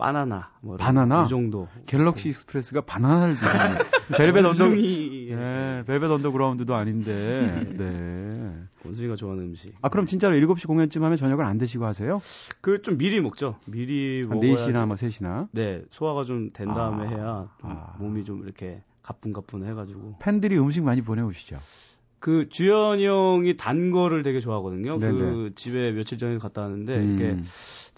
바나나 0.00 0.50
뭐 0.60 0.76
바나나? 0.76 1.24
이 1.26 1.28
정도. 1.28 1.68
갤럭시 1.86 2.28
익스프레스가 2.30 2.80
바나나를 2.82 3.36
벨벳 4.16 4.44
언더 4.44 4.76
예. 4.76 5.34
네, 5.36 5.82
벨벳 5.86 6.10
언더그라운드도 6.10 6.74
아닌데. 6.74 7.66
네. 7.78 8.52
원숭이가 8.84 9.14
좋아하는 9.14 9.44
음식. 9.44 9.74
아, 9.82 9.88
그럼 9.90 10.06
진짜로 10.06 10.34
7시 10.36 10.66
공연쯤 10.66 11.04
하면 11.04 11.16
저녁을 11.16 11.44
안 11.44 11.58
드시고 11.58 11.84
하세요? 11.84 12.20
그 12.60 12.80
좀 12.82 12.96
미리 12.96 13.20
먹죠. 13.20 13.56
미리 13.66 14.22
한 14.26 14.30
먹어야지. 14.40 14.72
4시나 14.72 14.86
뭐 14.86 14.96
3시나? 14.96 15.48
네 15.52 15.82
소화가 15.90 16.24
좀 16.24 16.50
된 16.52 16.68
다음에 16.68 17.06
아, 17.06 17.08
해야 17.08 17.48
좀 17.60 17.70
아. 17.70 17.94
몸이 17.98 18.24
좀 18.24 18.42
이렇게 18.44 18.82
가뿐가뿐 19.02 19.66
해 19.66 19.74
가지고. 19.74 20.16
팬들이 20.20 20.58
음식 20.58 20.82
많이 20.82 21.02
보내 21.02 21.20
오시죠? 21.22 21.58
그 22.18 22.48
주현이 22.50 23.06
형이 23.06 23.56
단 23.56 23.90
거를 23.90 24.22
되게 24.22 24.40
좋아하거든요. 24.40 24.98
네네. 24.98 25.18
그 25.18 25.52
집에 25.54 25.90
며칠 25.92 26.18
전에 26.18 26.36
갔다 26.38 26.62
왔는데 26.62 26.96
음, 26.98 27.16
이렇게 27.18 27.42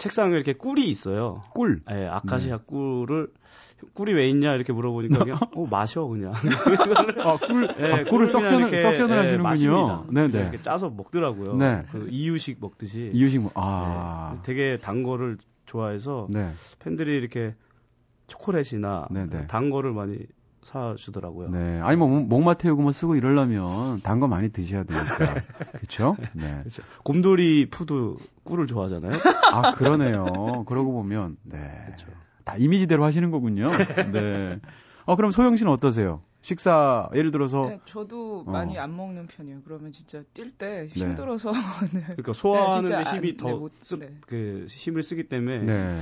책상에 0.02 0.34
이렇게 0.34 0.52
꿀이 0.52 0.88
있어요. 0.88 1.40
꿀. 1.54 1.80
예, 1.88 2.08
아카시아 2.08 2.56
네. 2.56 2.62
꿀을 2.66 3.28
꿀이 3.94 4.12
왜 4.14 4.28
있냐 4.30 4.52
이렇게 4.54 4.72
물어보니까 4.72 5.18
그냥 5.20 5.38
어 5.54 5.66
마셔 5.70 6.04
그냥. 6.06 6.34
아, 7.24 7.36
꿀, 7.36 7.72
예, 7.78 7.92
아, 7.92 8.04
꿀을 8.04 8.26
석션을, 8.26 8.60
이렇게, 8.62 8.80
석션을 8.80 9.14
예, 9.14 9.20
하시는군요. 9.20 9.42
마십니다. 9.42 10.04
네네. 10.10 10.40
이렇게 10.40 10.60
짜서 10.60 10.90
먹더라고요. 10.90 11.54
네. 11.54 11.84
그 11.92 12.08
이유식 12.10 12.58
먹듯이. 12.60 13.12
이유식, 13.14 13.42
뭐, 13.42 13.52
아. 13.54 14.34
예, 14.34 14.42
되게 14.42 14.76
단 14.78 15.04
거를 15.04 15.38
좋아해서 15.66 16.26
네. 16.30 16.50
팬들이 16.80 17.16
이렇게 17.16 17.54
초콜릿이나 18.26 19.06
네네. 19.08 19.46
단 19.46 19.70
거를 19.70 19.92
많이 19.92 20.18
사주더라고요. 20.62 21.50
네. 21.50 21.80
아니, 21.80 21.96
뭐, 21.96 22.08
목마 22.08 22.54
태우고 22.54 22.82
뭐 22.82 22.92
쓰고 22.92 23.16
이러려면 23.16 24.00
단 24.02 24.20
거 24.20 24.28
많이 24.28 24.48
드셔야 24.50 24.84
되니까. 24.84 25.34
그쵸? 25.80 26.16
네. 26.34 26.58
그렇죠. 26.60 26.82
곰돌이 27.04 27.68
푸도 27.70 28.14
꿀을 28.44 28.66
좋아하잖아요. 28.68 29.18
아, 29.52 29.72
그러네요. 29.72 30.64
그러고 30.66 30.92
보면, 30.92 31.36
네. 31.42 31.58
그렇죠. 31.86 32.06
다 32.44 32.54
이미지대로 32.56 33.04
하시는 33.04 33.30
거군요. 33.30 33.68
네. 34.12 34.58
어, 35.04 35.16
그럼 35.16 35.30
소영 35.32 35.56
씨는 35.56 35.72
어떠세요? 35.72 36.22
식사, 36.42 37.08
예를 37.14 37.30
들어서, 37.30 37.66
네, 37.68 37.80
저도 37.84 38.44
어. 38.46 38.50
많이 38.50 38.76
안 38.78 38.96
먹는 38.96 39.28
편이에요. 39.28 39.60
그러면 39.64 39.92
진짜 39.92 40.22
뛸때 40.34 40.58
네. 40.58 40.86
힘들어서 40.88 41.50
네. 41.92 42.00
그러니까 42.02 42.32
소화하는 42.32 42.84
데 42.84 43.02
힘이 43.10 43.30
안- 43.30 43.36
더 43.36 43.48
네, 43.48 43.54
못- 43.54 43.72
쓰, 43.80 43.96
네. 43.98 44.10
그 44.26 44.66
힘을 44.68 45.02
쓰기 45.04 45.28
때문에 45.28 45.58
네. 45.60 45.96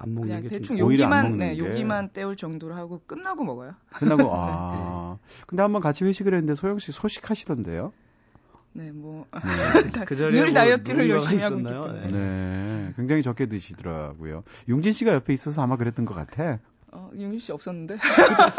안 0.00 0.14
먹는 0.14 0.28
그냥 0.28 0.42
게 0.42 0.48
대충 0.48 0.78
먹는 0.78 1.38
네, 1.38 1.54
게. 1.54 1.58
여기만 1.58 2.08
때울 2.10 2.34
정도로 2.34 2.74
하고 2.74 3.02
끝나고 3.06 3.44
먹어요. 3.44 3.74
끝나고, 3.90 4.30
아. 4.34 5.18
근데 5.46 5.62
한번 5.62 5.82
같이 5.82 6.04
회식을 6.04 6.32
했는데 6.34 6.54
소영 6.54 6.78
씨 6.78 6.90
소식하시던데요? 6.90 7.92
네, 8.72 8.92
뭐. 8.92 9.26
네. 9.32 9.40
그 10.06 10.14
자리에 10.14 10.40
늘뭐 10.40 10.54
다이어트를 10.54 11.10
열심히 11.10 11.42
하고 11.42 11.58
있었나요? 11.58 11.80
있기 11.80 12.00
때문에. 12.00 12.12
네. 12.12 12.64
네, 12.86 12.92
굉장히 12.96 13.22
적게 13.22 13.46
드시더라고요. 13.46 14.42
용진 14.68 14.92
씨가 14.92 15.12
옆에 15.12 15.34
있어서 15.34 15.60
아마 15.62 15.76
그랬던 15.76 16.06
것 16.06 16.14
같아. 16.14 16.60
어, 16.92 17.10
윤희 17.14 17.38
씨 17.38 17.52
없었는데. 17.52 17.98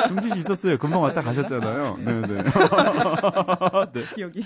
용진 0.09 0.33
씨 0.33 0.39
있었어요. 0.39 0.77
금방 0.77 1.01
왔다 1.01 1.21
가셨잖아요. 1.21 1.97
네, 1.97 2.21
네. 2.21 2.27
네. 3.93 4.01
기억이. 4.15 4.43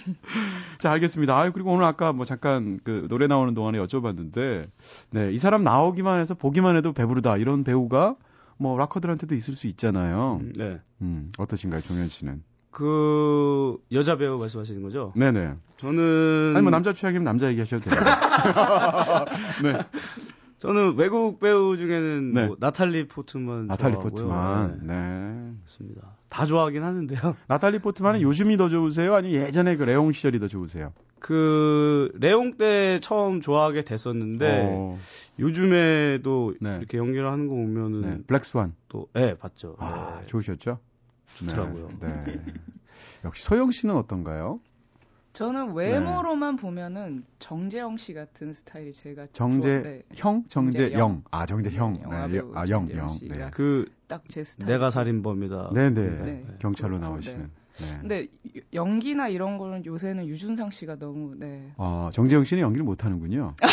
자, 0.80 0.92
알겠습니다. 0.92 1.38
아, 1.38 1.50
그리고 1.52 1.72
오늘 1.72 1.86
아까 1.86 2.12
뭐 2.12 2.26
잠깐 2.26 2.80
그 2.84 3.06
노래 3.10 3.28
나오는 3.28 3.54
동안에 3.54 3.78
여쭤봤는데, 3.78 4.68
네, 5.12 5.32
이 5.32 5.38
사람 5.38 5.64
나오기만 5.64 6.20
해서 6.20 6.34
보기만 6.34 6.76
해도 6.78 6.94
배부르다. 6.94 7.38
이런 7.38 7.64
배우가 7.64 8.16
뭐 8.58 8.78
락커들한테도 8.78 9.36
있을 9.36 9.56
수 9.56 9.68
있잖아요. 9.68 10.40
음, 10.42 10.54
네. 10.56 10.80
음, 11.02 11.30
어떠신가요, 11.38 11.82
종현 11.82 12.10
씨는? 12.10 12.44
그 12.72 13.78
여자 13.94 14.18
배우 14.18 14.38
말씀하시는 14.38 14.82
거죠? 14.82 15.14
네네. 15.16 15.54
저는 15.78 16.54
아니, 16.56 16.62
뭐 16.62 16.72
남자 16.72 16.92
취향이면 16.92 17.24
남자 17.24 17.48
얘기하셔도 17.48 17.90
돼요. 17.90 17.96
네. 19.64 19.80
저는 20.66 20.96
외국 20.98 21.40
배우 21.40 21.78
중에는 21.78 22.34
네. 22.34 22.48
뭐 22.48 22.58
나탈리 22.60 23.08
포트만 23.08 23.68
나탈리 23.68 23.94
좋아하고요. 23.94 24.10
포트만. 24.10 24.80
네, 24.82 24.94
네. 24.94 25.54
그렇습니다. 25.64 26.16
다 26.30 26.46
좋아하긴 26.46 26.84
하는데요. 26.84 27.20
나탈리 27.48 27.80
포트만은 27.80 28.22
요즘이 28.22 28.58
더 28.58 28.68
좋으세요? 28.68 29.14
아니면 29.14 29.44
예전에 29.44 29.76
그 29.76 29.84
레옹 29.84 30.12
시절이 30.12 30.40
더 30.40 30.48
좋으세요? 30.48 30.94
그 31.20 32.12
레옹 32.16 32.58
때 32.58 33.00
처음 33.02 33.42
좋아하게 33.42 33.84
됐었는데 33.84 34.62
어, 34.66 34.98
요즘에도 35.38 36.56
네. 36.60 36.78
이렇게 36.78 36.98
연기를 36.98 37.32
하는 37.32 37.48
거 37.48 37.54
보면은 37.54 38.02
네. 38.02 38.18
블랙스완. 38.26 38.74
또 38.90 39.08
예, 39.16 39.36
봤죠. 39.36 39.76
아, 39.80 40.20
네. 40.22 40.28
좋으셨죠? 40.28 40.80
좋더라고요. 41.36 41.90
네. 42.00 42.24
네. 42.26 42.44
역시 43.24 43.44
소영 43.44 43.70
씨는 43.72 43.96
어떤가요? 43.96 44.60
저는 45.36 45.74
외모로만 45.74 46.56
보면은 46.56 47.26
정재영 47.40 47.98
씨 47.98 48.14
같은 48.14 48.54
스타일이 48.54 48.94
제가 48.94 49.28
정재 49.34 49.70
좋아- 49.70 49.82
네, 49.84 50.02
형, 50.16 50.44
정재영. 50.48 50.90
정재영. 50.90 51.24
아, 51.30 51.46
정재형. 51.46 52.00
영화 52.04 52.28
네, 52.28 52.34
배우 52.40 52.52
아, 52.56 52.62
영, 52.62 52.86
정재영 52.88 53.00
영. 53.00 53.08
씨가 53.10 53.36
네. 53.36 53.52
그딱 53.52 54.24
제 54.30 54.44
스타일. 54.46 54.72
내가 54.72 54.90
살인범이다. 54.90 55.72
네, 55.74 55.90
네. 55.90 56.08
네. 56.10 56.46
경찰로 56.60 57.00
나오시는. 57.00 57.52
네. 57.78 57.98
근데 58.00 58.28
연기나 58.74 59.28
이런 59.28 59.58
거는 59.58 59.86
요새는 59.86 60.28
유준상 60.28 60.72
씨가 60.72 60.98
너무 60.98 61.36
네. 61.38 61.72
어, 61.78 62.10
정재영 62.14 62.46
씨는 62.46 62.64
연기를 62.64 62.86
못 62.86 63.04
하는군요. 63.04 63.54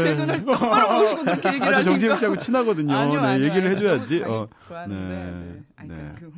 제 0.00 0.14
눈을 0.14 0.44
똑바로 0.44 0.98
보시고 1.00 1.24
그렇게 1.24 1.48
얘기를 1.54 1.68
아, 1.68 1.72
저 1.76 1.82
정재영 1.82 2.12
하시니까 2.12 2.16
씨하고 2.18 2.36
친하거든요. 2.36 2.94
아니요, 2.94 3.20
네, 3.20 3.26
아니요, 3.26 3.46
얘기를 3.46 3.68
아니요. 3.68 3.76
해줘야지. 3.78 4.22
어. 4.26 4.48
네. 4.88 4.96
네. 4.96 5.62
네. 5.86 6.12
그, 6.18 6.32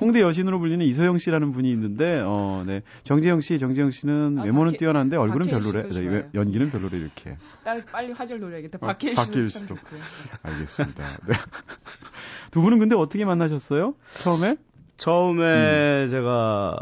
홍대 0.00 0.20
여신으로 0.22 0.58
불리는 0.60 0.84
이소영 0.86 1.18
씨라는 1.18 1.52
분이 1.52 1.70
있는데, 1.72 2.20
어, 2.24 2.62
네. 2.66 2.82
정재영 3.04 3.40
씨, 3.40 3.58
정재영 3.58 3.90
씨는 3.90 4.38
아, 4.38 4.42
외모는 4.44 4.72
박해- 4.72 4.78
뛰어난데 4.78 5.16
얼굴은 5.16 5.46
박해일 5.50 5.72
별로래. 5.72 5.92
씨도 5.92 6.10
네. 6.10 6.28
연기는 6.34 6.70
별로래, 6.70 6.96
이렇게. 6.98 7.36
딸 7.64 7.84
빨리 7.84 8.12
화제를 8.12 8.40
노려야겠다. 8.40 8.78
어, 8.80 8.86
박해일 8.86 9.14
박해일 9.14 9.48
씨도 9.50 9.58
씨도. 9.66 9.66
참 9.66 9.76
좋고요. 9.76 10.00
알겠습니다. 10.42 11.18
네. 11.26 11.34
두 12.50 12.62
분은 12.62 12.78
근데 12.78 12.94
어떻게 12.96 13.24
만나셨어요? 13.24 13.94
처음에? 14.14 14.56
처음에 14.96 16.04
음. 16.04 16.06
제가 16.10 16.76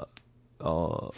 어, 0.61 1.09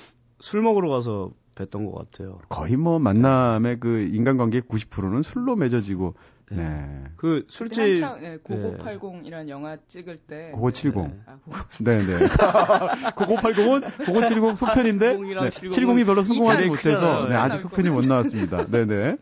술 0.41 0.63
먹으러 0.63 0.89
가서 0.89 1.31
뵀던 1.55 1.91
것 1.91 1.99
같아요. 1.99 2.39
거의 2.49 2.77
뭐 2.77 2.99
만남의 2.99 3.81
그 3.81 4.01
인간관계 4.13 4.61
90%는 4.61 5.23
술로 5.23 5.57
맺어지고, 5.57 6.15
네. 6.51 7.05
그 7.17 7.41
그때 7.41 7.47
술집 7.49 7.83
한창 7.83 8.21
네, 8.21 8.39
9980이라는 8.39 9.49
영화 9.49 9.77
찍을 9.87 10.17
때 10.17 10.53
그거 10.55 10.71
70. 10.71 10.95
네. 10.95 11.21
아, 11.27 11.39
그거 11.45 11.85
네네. 11.85 12.27
9980은 12.27 14.05
9970 14.07 14.57
속편인데 14.57 15.17
90이랑 15.19 15.43
네, 15.43 15.49
70은 15.51 15.69
70이 15.69 16.07
별로 16.07 16.23
성공하지 16.23 16.67
못해서. 16.67 17.29
네, 17.29 17.37
아직 17.37 17.57
네. 17.57 17.63
속편이 17.63 17.91
못 17.91 18.07
나왔습니다. 18.07 18.67
네 18.67 18.87
네. 18.87 19.17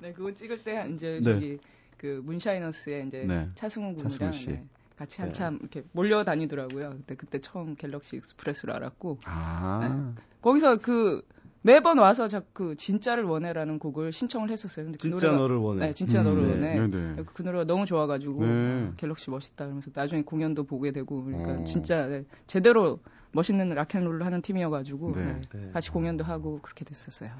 네, 0.00 0.12
그거 0.12 0.34
찍을 0.34 0.64
때 0.64 0.86
이제 0.92 1.20
네. 1.22 1.32
저기 1.32 1.58
그 1.96 2.20
문샤이너스의 2.24 3.06
이제 3.06 3.24
네. 3.26 3.48
차승우 3.54 3.94
군이랑 3.94 4.32
씨. 4.32 4.48
네, 4.50 4.66
같이 4.96 5.20
한참 5.20 5.58
이렇게 5.60 5.82
몰려다니더라고요. 5.92 6.90
그때 6.98 7.14
그때 7.16 7.40
처음 7.40 7.74
갤럭시 7.76 8.16
익스프레스로 8.16 8.72
알았고 8.74 9.18
아. 9.24 10.14
거기서 10.40 10.76
그 10.76 11.22
매번 11.60 11.98
와서 11.98 12.28
자꾸 12.28 12.76
진짜를 12.76 13.24
원해라는 13.24 13.78
곡을 13.80 14.12
신청을 14.12 14.50
했었어요. 14.50 14.86
근데 14.86 14.98
그 14.98 15.08
진짜 15.08 15.26
노래가 15.26 15.42
너를 15.42 15.56
원해. 15.56 15.86
네, 15.86 15.94
진짜 15.94 16.22
너를 16.22 16.44
음, 16.44 16.50
원해. 16.50 16.78
네, 16.78 16.86
네. 16.86 17.24
그 17.34 17.42
노래가 17.42 17.64
너무 17.64 17.86
좋아가지고 17.86 18.40
네. 18.40 18.88
아, 18.88 18.92
갤럭시 18.96 19.30
멋있다 19.30 19.64
그러면서 19.64 19.90
나중에 19.92 20.22
공연도 20.22 20.64
보게 20.64 20.92
되고 20.92 21.24
그러니까 21.24 21.60
어. 21.60 21.64
진짜 21.64 22.06
네, 22.06 22.24
제대로 22.46 23.00
멋있는 23.36 23.68
rock 23.68 23.84
and 23.84 23.96
roll을 23.96 24.24
하는 24.24 24.40
팀이어가지고 24.40 25.12
네. 25.14 25.24
네, 25.24 25.40
네. 25.52 25.70
같이 25.72 25.90
공연도 25.90 26.24
하고 26.24 26.58
그렇게 26.62 26.84
됐었어요. 26.84 27.30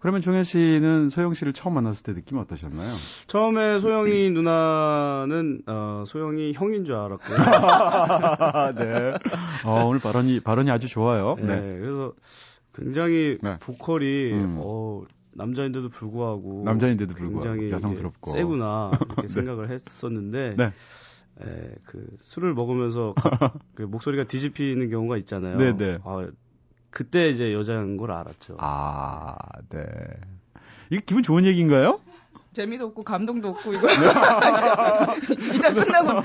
그러면 0.00 0.20
종현 0.20 0.42
씨는 0.42 1.08
소영 1.08 1.32
씨를 1.32 1.52
처음 1.52 1.74
만났을 1.74 2.02
때 2.02 2.12
느낌 2.12 2.38
어떠셨나요? 2.38 2.92
처음에 3.28 3.78
소영이 3.78 4.30
누나는 4.30 5.62
어, 5.66 6.02
소영이 6.06 6.52
형인 6.54 6.84
줄 6.84 6.96
알았고요. 6.96 7.36
네. 8.76 9.14
어, 9.64 9.84
오늘 9.86 10.00
발언이 10.00 10.40
발언이 10.40 10.70
아주 10.70 10.88
좋아요. 10.88 11.36
네. 11.38 11.46
네. 11.46 11.78
그래서 11.78 12.12
굉장히 12.74 13.38
네. 13.40 13.56
보컬이 13.60 14.32
음. 14.32 14.56
어, 14.58 15.04
남자인데도 15.34 15.88
불구하고 15.88 16.62
남자인데도 16.64 17.14
불구하고 17.14 17.42
굉장히 17.42 17.70
여성스럽고. 17.70 18.32
세구나 18.32 18.90
이렇게 18.92 19.22
네. 19.22 19.28
생각을 19.28 19.70
했었는데 19.70 20.54
네. 20.58 20.72
에, 21.40 21.74
그 21.84 22.06
술을 22.18 22.54
먹으면서 22.54 23.14
가- 23.18 23.52
그 23.74 23.82
목소리가 23.82 24.24
뒤집히는 24.24 24.88
경우가 24.90 25.16
있잖아요. 25.18 25.56
네, 25.58 25.76
네. 25.76 25.98
아, 26.04 26.26
그때 26.90 27.28
이제 27.28 27.52
여자인 27.52 27.96
걸 27.96 28.12
알았죠. 28.12 28.56
아, 28.60 29.34
네. 29.70 29.80
이게 30.90 31.02
기분 31.04 31.22
좋은 31.22 31.44
얘기인가요? 31.44 31.98
재미도 32.52 32.86
없고 32.86 33.02
감동도 33.02 33.48
없고 33.48 33.72
이거 33.72 33.88
이따 35.54 35.72
끝나고 35.72 36.22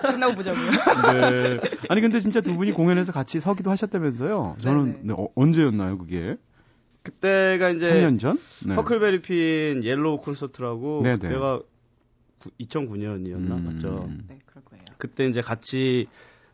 끝나고 0.00 0.34
보자고요. 0.34 0.70
네. 0.70 1.60
아니 1.90 2.00
근데 2.00 2.20
진짜 2.20 2.40
두 2.40 2.56
분이 2.56 2.72
공연에서 2.72 3.12
같이 3.12 3.38
서기도 3.38 3.70
하셨다면서요? 3.70 4.56
저는 4.60 4.84
네네. 4.84 4.98
네, 5.02 5.14
어, 5.14 5.28
언제였나요, 5.34 5.98
그게? 5.98 6.36
그때가 7.02 7.68
이제 7.68 7.86
3년 7.92 8.18
전? 8.18 8.38
네. 8.66 8.74
허클베리 8.76 9.20
핀 9.20 9.84
옐로우 9.84 10.18
콘서트라고 10.20 11.02
네네. 11.02 11.18
그때가 11.18 11.60
2009년이었나 12.60 13.52
음. 13.52 13.64
맞죠. 13.64 14.08
네, 14.28 14.38
그럴 14.46 14.64
거예요. 14.64 14.84
그때 14.98 15.26
이제 15.26 15.40
같이 15.40 16.06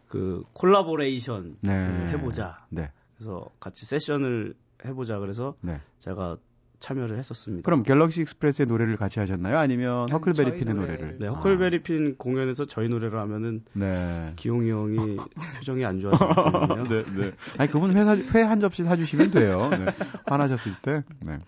그 0.09 0.45
콜라보레이션 0.53 1.57
네. 1.61 2.11
해보자. 2.11 2.67
네. 2.71 2.91
그래서 3.17 3.49
같이 3.61 3.87
세션을 3.87 4.55
해보자. 4.85 5.19
그래서 5.19 5.55
네. 5.61 5.81
제가 6.01 6.37
참여를 6.81 7.17
했었습니다. 7.17 7.65
그럼 7.65 7.85
갤럭시 7.85 8.21
익스프레스의 8.23 8.67
노래를 8.67 8.97
같이 8.97 9.21
하셨나요? 9.21 9.57
아니면 9.57 10.03
아니, 10.03 10.13
허클베리 10.13 10.51
저희 10.51 10.59
핀의 10.59 10.75
노래를. 10.75 10.97
노래를? 10.97 11.19
네, 11.21 11.27
허클베리 11.29 11.83
핀 11.83 12.17
공연에서 12.19 12.65
저희 12.65 12.89
노래를 12.89 13.19
하면은 13.21 13.63
아, 13.77 13.79
네. 13.79 14.33
기용이 14.37 14.69
형이 14.71 15.17
표정이 15.59 15.85
안 15.85 16.01
좋아졌거든요. 16.01 16.85
네, 16.91 17.03
네. 17.17 17.33
아니, 17.57 17.71
그분 17.71 17.97
회, 17.97 18.03
회 18.03 18.31
한 18.31 18.59
접시 18.59 18.83
사주시면 18.83 19.31
돼요. 19.31 19.71
네. 19.71 19.87
화나셨을 20.27 20.73
때. 20.83 21.05
네. 21.21 21.39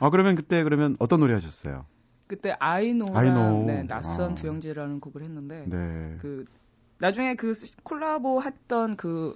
아, 0.00 0.08
그러면 0.10 0.34
그때 0.36 0.62
그러면 0.62 0.96
어떤 0.98 1.20
노래 1.20 1.34
하셨어요? 1.34 1.84
그때 2.28 2.54
아이노랑 2.58 3.16
아이노. 3.16 3.64
네, 3.66 3.86
낯선 3.86 4.32
아. 4.32 4.34
두 4.34 4.42
형제라는 4.42 5.00
곡을 5.00 5.22
했는데 5.22 5.64
네. 5.66 6.16
그 6.20 6.44
나중에 6.98 7.34
그 7.34 7.54
콜라보 7.82 8.42
했던 8.42 8.96
그 8.96 9.34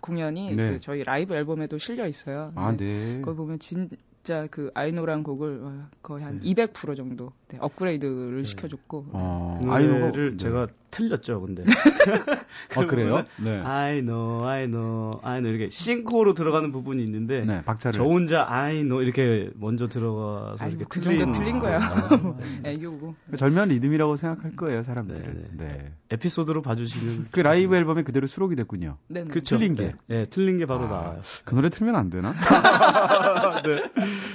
공연이 0.00 0.54
네. 0.54 0.72
그 0.72 0.80
저희 0.80 1.04
라이브 1.04 1.34
앨범에도 1.34 1.78
실려 1.78 2.06
있어요. 2.06 2.52
아, 2.56 2.76
네. 2.76 3.22
거기 3.22 3.36
보면 3.36 3.58
진 3.60 3.88
짜 4.24 4.46
그 4.50 4.70
아이노란 4.74 5.22
곡을 5.22 5.60
와, 5.60 5.72
거의 6.02 6.24
한 6.24 6.38
네. 6.40 6.54
200% 6.54 6.96
정도 6.96 7.32
네, 7.48 7.58
업그레이드를 7.60 8.44
시켜줬고 8.44 9.06
어, 9.12 9.58
그 9.62 9.68
아이노가- 9.68 9.98
노래를 10.00 10.30
네. 10.32 10.36
제가 10.38 10.66
틀렸죠, 10.90 11.40
근데. 11.40 11.64
아, 12.76 12.86
그래요? 12.86 13.24
네. 13.42 13.60
I 13.64 14.00
know, 14.02 14.46
I 14.46 14.66
know, 14.66 15.18
I 15.24 15.38
know 15.40 15.52
이렇게 15.52 15.68
싱코로 15.68 16.34
들어가는 16.34 16.70
부분이 16.70 17.02
있는데 17.02 17.44
네, 17.44 17.62
박자를. 17.64 17.98
저 17.98 18.04
혼자 18.04 18.46
I 18.48 18.82
know 18.82 19.02
이렇게 19.02 19.50
먼저 19.56 19.88
들어가서 19.88 20.64
아이고, 20.64 20.76
이렇게 20.76 20.84
그 20.88 21.00
틀린 21.00 21.18
정도 21.20 21.38
틀린 21.38 21.58
거야. 21.58 21.78
아, 21.82 22.36
애교고 22.64 23.14
절묘한 23.36 23.70
리듬이라고 23.70 24.14
생각할 24.16 24.52
거예요, 24.54 24.84
사람들은. 24.84 25.48
네, 25.56 25.66
네. 25.66 25.92
에피소드로 26.10 26.62
봐주시면 26.62 27.28
그 27.32 27.40
라이브 27.40 27.74
앨범에 27.74 28.04
그대로 28.04 28.28
수록이 28.28 28.54
됐군요. 28.54 28.96
네, 29.08 29.24
네. 29.24 29.30
그쵸? 29.30 29.56
틀린 29.58 29.74
게. 29.74 29.86
네, 29.86 29.94
네, 30.06 30.26
틀린 30.30 30.58
게 30.58 30.66
바로 30.66 30.84
아, 30.84 30.88
나와요. 30.88 31.20
그 31.44 31.54
노래 31.56 31.70
틀면 31.70 31.96
안 31.96 32.08
되나? 32.08 32.32
네. 33.64 33.82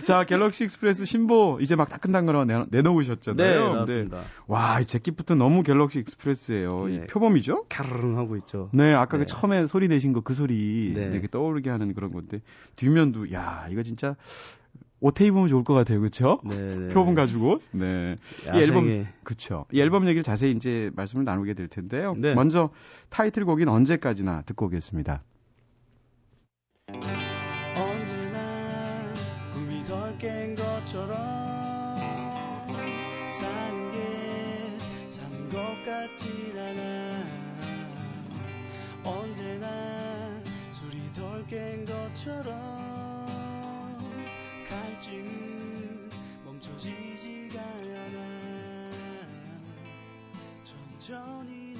자, 0.03 0.23
갤럭시 0.23 0.63
익스프레스 0.63 1.05
신보 1.05 1.59
이제 1.61 1.75
막 1.75 1.89
따끈따끈하고 1.89 2.45
내, 2.45 2.65
내놓으셨잖아요. 2.69 3.35
네, 3.49 3.59
근데 3.59 3.73
나왔습니다. 3.73 4.21
와, 4.47 4.79
이 4.79 4.85
재킷부터 4.85 5.35
너무 5.35 5.63
갤럭시 5.63 5.99
익스프레스예요. 5.99 6.89
이 6.89 6.99
네. 6.99 7.07
표범이죠? 7.07 7.65
카르릉 7.69 8.17
하고 8.17 8.35
있죠. 8.37 8.69
네, 8.73 8.93
아까 8.93 9.17
네. 9.17 9.23
그 9.23 9.25
처음에 9.25 9.67
소리 9.67 9.87
내신 9.87 10.13
거 10.13 10.19
그 10.29 10.33
소리 10.35 10.91
네. 10.95 11.05
이렇게 11.11 11.27
떠오르게 11.27 11.69
하는 11.69 11.93
그런 11.93 12.11
건데 12.11 12.41
뒷면도 12.75 13.31
야, 13.33 13.67
이거 13.71 13.81
진짜 13.83 14.15
옷에 14.99 15.25
입으면 15.25 15.47
좋을 15.47 15.63
것 15.63 15.73
같아요. 15.73 15.99
그렇죠? 16.01 16.39
네, 16.43 16.55
네. 16.67 16.87
표범 16.93 17.15
가지고. 17.15 17.59
네. 17.71 18.17
이 18.43 18.47
야생의 18.47 18.63
앨범 18.63 19.07
그쵸. 19.23 19.65
이 19.71 19.79
앨범 19.81 20.03
얘기를 20.07 20.23
자세히 20.23 20.51
이제 20.51 20.91
말씀을 20.95 21.23
나누게 21.25 21.53
될 21.53 21.67
텐데요. 21.67 22.15
네. 22.17 22.33
먼저 22.35 22.69
타이틀곡인 23.09 23.69
언제까지나 23.69 24.41
듣고 24.45 24.65
오겠습니다. 24.67 25.23
것처럼 30.89 31.15
사는 33.29 33.91
게 33.91 34.77
사는 35.07 35.49
것 35.49 35.83
같진 35.85 36.57
않아. 36.57 37.25
언제나 39.03 39.67
술이 40.71 41.13
덜 41.13 41.45
깬 41.45 41.85
것처럼 41.85 42.49
갈증은 44.67 46.09
멈춰지지가 46.45 47.61
않아. 47.61 48.89
천천히 50.63 51.78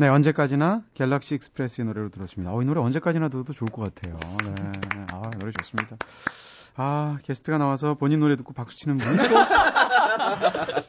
네, 0.00 0.08
언제까지나 0.08 0.82
갤럭시 0.94 1.34
익스프레스의 1.34 1.84
노래로 1.84 2.08
들었습니다. 2.08 2.54
어, 2.54 2.62
이 2.62 2.64
노래 2.64 2.80
언제까지나 2.80 3.28
들어도 3.28 3.52
좋을 3.52 3.68
것 3.70 3.82
같아요. 3.94 4.16
네. 4.46 4.54
아, 5.12 5.20
노래 5.38 5.52
좋습니다. 5.52 5.98
아, 6.76 7.18
게스트가 7.22 7.58
나와서 7.58 7.92
본인 7.92 8.18
노래 8.18 8.34
듣고 8.36 8.54
박수 8.54 8.78
치는 8.78 8.96
분이 8.96 9.18
또 9.18 9.34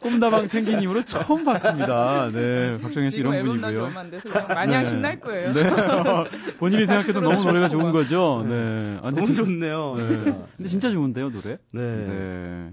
꿈다방 0.00 0.46
생긴 0.46 0.80
이후로 0.80 1.04
처음 1.04 1.44
봤습니다. 1.44 2.30
네, 2.32 2.78
박정현 2.80 3.10
씨 3.10 3.20
이런 3.20 3.44
분이고요. 3.44 3.90
마냥 4.48 4.84
네. 4.84 4.88
신날 4.88 5.20
거예요. 5.20 5.52
네. 5.52 5.62
본인이 6.58 6.86
생각해도 6.86 7.20
너무 7.20 7.44
노래가 7.44 7.68
좋은 7.68 7.92
거죠. 7.92 8.46
네. 8.48 8.96
아, 9.02 9.10
근데 9.10 9.20
너무 9.20 9.26
진짜- 9.26 9.44
좋네요. 9.44 9.94
네. 9.98 10.06
근데 10.56 10.68
진짜 10.70 10.90
좋은데요, 10.90 11.28
노래? 11.28 11.58
네. 11.74 12.04
네. 12.06 12.70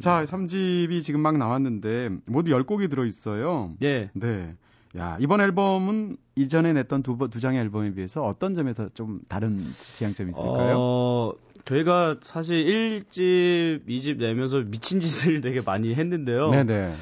자, 0.00 0.22
3집이 0.22 1.02
지금 1.02 1.18
막 1.20 1.36
나왔는데 1.36 2.10
모두 2.26 2.52
10곡이 2.52 2.88
들어 2.90 3.04
있어요. 3.04 3.72
예. 3.82 4.10
네. 4.14 4.54
야, 4.96 5.16
이번 5.20 5.40
앨범은 5.40 6.16
이전에 6.36 6.72
냈던 6.72 7.02
두, 7.02 7.16
번- 7.16 7.28
두 7.30 7.40
장의 7.40 7.60
앨범에 7.60 7.92
비해서 7.94 8.22
어떤 8.24 8.54
점에서 8.54 8.88
좀 8.94 9.20
다른 9.28 9.60
지향점이 9.96 10.30
있을까요? 10.30 10.76
어, 10.78 11.32
저희가 11.64 12.18
사실 12.22 12.64
1집, 12.64 13.86
2집 13.88 14.18
내면서 14.18 14.60
미친 14.60 15.00
짓을 15.00 15.40
되게 15.42 15.60
많이 15.62 15.94
했는데요. 15.94 16.50
네네. 16.50 16.92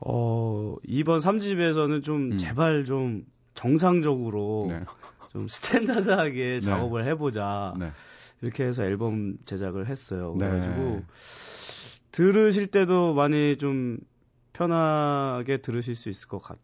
어, 0.00 0.76
이번 0.86 1.18
3집에서는 1.18 2.02
좀 2.02 2.32
음. 2.32 2.38
제발 2.38 2.84
좀 2.84 3.24
정상적으로 3.54 4.66
네. 4.70 4.80
좀 5.30 5.46
스탠다드하게 5.48 6.60
작업을 6.60 7.06
해보자. 7.06 7.74
네. 7.78 7.90
이렇게 8.40 8.64
해서 8.64 8.84
앨범 8.84 9.36
제작을 9.44 9.86
했어요. 9.88 10.34
네. 10.38 10.48
그래가지고 10.48 11.02
들으실 12.10 12.68
때도 12.68 13.14
많이 13.14 13.56
좀 13.56 13.98
편하게 14.52 15.58
들으실 15.58 15.94
수 15.94 16.08
있을 16.08 16.28
것 16.28 16.40
같아요. 16.42 16.62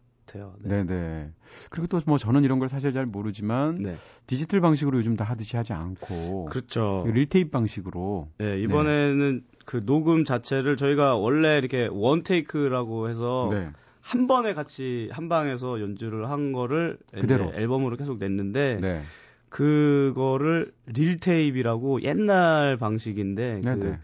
네. 0.61 0.83
네 0.85 1.31
그리고 1.69 1.87
또 1.87 1.99
뭐 2.05 2.17
저는 2.17 2.43
이런 2.43 2.59
걸 2.59 2.69
사실 2.69 2.93
잘 2.93 3.05
모르지만 3.05 3.75
네. 3.75 3.95
디지털 4.27 4.61
방식으로 4.61 4.97
요즘 4.97 5.15
다 5.15 5.25
하듯이 5.25 5.57
하지 5.57 5.73
않고 5.73 6.45
그렇죠. 6.45 7.05
reel 7.07 7.28
tape 7.28 7.49
방식으로 7.51 8.29
네, 8.37 8.59
이번에는 8.61 9.43
그 9.65 9.85
녹음 9.85 10.23
자체를 10.25 10.77
저희가 10.77 11.17
원래 11.17 11.57
이렇게 11.57 11.87
one 11.91 12.23
take라고 12.23 13.09
해서 13.09 13.49
네. 13.51 13.69
한 14.01 14.27
번에 14.27 14.53
같이 14.53 15.09
한 15.11 15.29
방에서 15.29 15.79
연주를 15.81 16.29
한 16.29 16.51
거를 16.51 16.97
그대로. 17.13 17.51
앨범으로 17.53 17.97
계속 17.97 18.17
냈는데 18.17 18.79
네. 18.81 19.01
그거를 19.49 20.71
reel 20.87 21.25
tape라고 21.25 22.01
옛날 22.03 22.77
방식인데 22.77 23.61
네, 23.63 23.75
그, 23.75 23.79
네. 23.85 23.99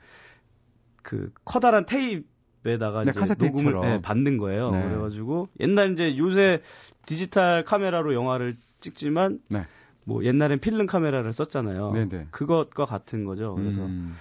그 1.02 1.32
커다란 1.46 1.86
테이프 1.86 2.26
에다가 2.66 3.04
네, 3.06 3.12
이제 3.12 3.34
녹음을. 3.40 3.80
네, 3.82 4.02
받는 4.02 4.38
거예요. 4.38 4.72
네. 4.72 4.84
그래가지고 4.84 5.48
옛날 5.60 5.94
이제 5.94 6.18
요새 6.18 6.62
디지털 7.06 7.64
카메라로 7.64 8.14
영화를 8.14 8.58
찍지만 8.82 9.40
네. 9.50 9.66
뭐 10.04 10.24
옛날엔 10.24 10.60
필름 10.60 10.86
카메라를 10.86 11.32
썼잖아요. 11.34 11.92
네, 11.92 12.10
네. 12.10 12.28
그것과 12.32 12.86
같은 12.86 13.24
거죠. 13.24 13.56
그래서 13.56 13.86
음, 13.86 14.16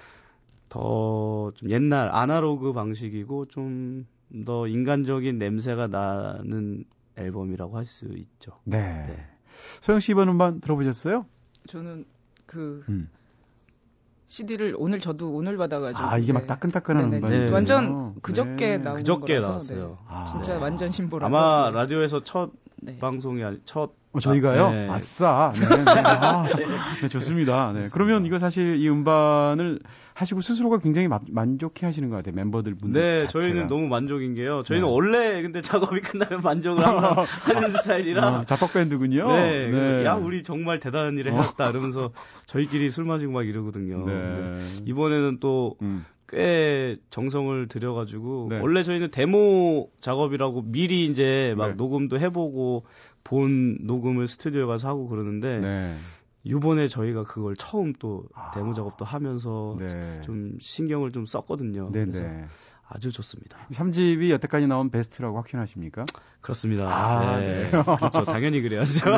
더좀 0.69 1.71
옛날 1.71 2.09
아날로그 2.13 2.73
방식이고 2.73 3.47
좀 3.47 4.07
더 4.45 4.67
인간적인 4.67 5.39
냄새가 5.39 5.87
나는 5.87 6.85
앨범이라고 7.17 7.77
할 7.77 7.85
수 7.85 8.07
있죠. 8.17 8.59
네. 8.65 9.07
네. 9.07 9.27
소영 9.81 10.01
씨 10.01 10.13
이번 10.13 10.29
음반 10.29 10.61
들어보셨어요? 10.61 11.27
저는 11.67 12.05
그 12.45 12.85
음. 12.89 13.09
CD를 14.27 14.75
오늘 14.77 14.99
저도 15.01 15.33
오늘 15.33 15.57
받아가지고 15.57 16.03
아, 16.03 16.19
이게 16.19 16.33
막 16.33 16.41
네. 16.41 16.47
따끈따끈한 16.47 17.11
네네. 17.11 17.17
음반이에요. 17.23 17.53
완전 17.53 18.15
그저께 18.23 18.57
네. 18.57 18.79
나온 18.79 18.97
그저께 18.97 19.35
거라서, 19.35 19.49
나왔어요. 19.49 19.89
네. 19.89 19.95
아. 20.09 20.25
진짜 20.25 20.55
네. 20.55 20.61
완전 20.61 20.91
신보라서 20.91 21.27
아마 21.27 21.71
라디오에서 21.71 22.25
첫 22.25 22.51
네. 22.77 22.99
방송이 22.99 23.43
아니 23.45 23.61
첫 23.65 23.93
어, 24.13 24.19
저희가요? 24.19 24.71
네. 24.71 24.89
아싸. 24.91 25.53
네, 25.55 25.85
네. 25.85 25.91
아, 25.91 26.45
네, 27.01 27.09
좋습니다. 27.09 27.73
네. 27.73 27.85
그러면 27.93 28.25
이거 28.25 28.39
사실 28.39 28.77
이 28.77 28.89
음반을 28.89 29.81
하시고 30.17 30.41
스스로가 30.41 30.79
굉장히 30.79 31.09
마- 31.09 31.21
만족해 31.31 31.85
하시는 31.85 32.09
것 32.09 32.17
같아요. 32.17 32.35
멤버들 32.35 32.75
분들. 32.75 33.01
네, 33.01 33.19
자체가. 33.21 33.45
저희는 33.45 33.67
너무 33.67 33.87
만족인 33.87 34.35
게요. 34.35 34.63
저희는 34.65 34.87
네. 34.89 34.93
원래 34.93 35.43
근데 35.43 35.61
작업이 35.61 36.01
끝나면 36.01 36.41
만족을 36.41 36.83
항상 36.87 37.25
하는 37.55 37.71
스타일이라. 37.71 38.27
아, 38.27 38.45
자뻑 38.47 38.73
밴드군요. 38.73 39.27
네, 39.31 39.71
그래서 39.71 40.05
야 40.07 40.15
우리 40.15 40.43
정말 40.43 40.81
대단한 40.81 41.19
일을 41.19 41.33
해왔다 41.33 41.69
이러면서 41.69 42.13
저희끼리 42.47 42.89
술 42.91 43.05
마시고 43.05 43.31
막 43.33 43.47
이러거든요. 43.47 44.07
네. 44.07 44.55
이번에는 44.87 45.37
또 45.41 45.77
음. 45.83 46.07
꽤 46.29 46.97
정성을 47.11 47.69
들여가지고 47.69 48.47
네. 48.51 48.59
원래 48.61 48.83
저희는 48.83 49.11
데모 49.11 49.91
작업이라고 50.01 50.63
미리 50.73 51.05
이제 51.05 51.55
막 51.59 51.69
네. 51.69 51.75
녹음도 51.75 52.19
해보고 52.19 52.85
본 53.23 53.77
녹음을 53.83 54.27
스튜디오에 54.29 54.65
가서 54.65 54.89
하고 54.89 55.09
그러는데 55.09 55.59
네. 55.61 55.95
이번에 56.47 56.87
저희가 56.87 57.25
그걸 57.25 57.57
처음 57.57 57.93
또 57.95 58.25
아. 58.35 58.53
데모 58.53 58.73
작업도 58.73 59.05
하면서 59.05 59.77
네. 59.81 60.21
좀 60.23 60.57
신경을 60.61 61.11
좀 61.11 61.25
썼거든요. 61.25 61.91
네, 61.91 62.05
그래서 62.05 62.23
네. 62.23 62.47
아주 62.89 63.11
좋습니다. 63.11 63.59
3집이 63.73 64.31
여태까지 64.31 64.69
나온 64.69 64.91
베스트라고 64.91 65.37
확신하십니까? 65.39 66.05
그렇습니다. 66.41 66.87
아, 66.87 67.39
네. 67.39 67.65
네. 67.65 67.71
그렇죠. 67.83 68.25
당연히 68.25 68.61
그래야죠. 68.63 69.11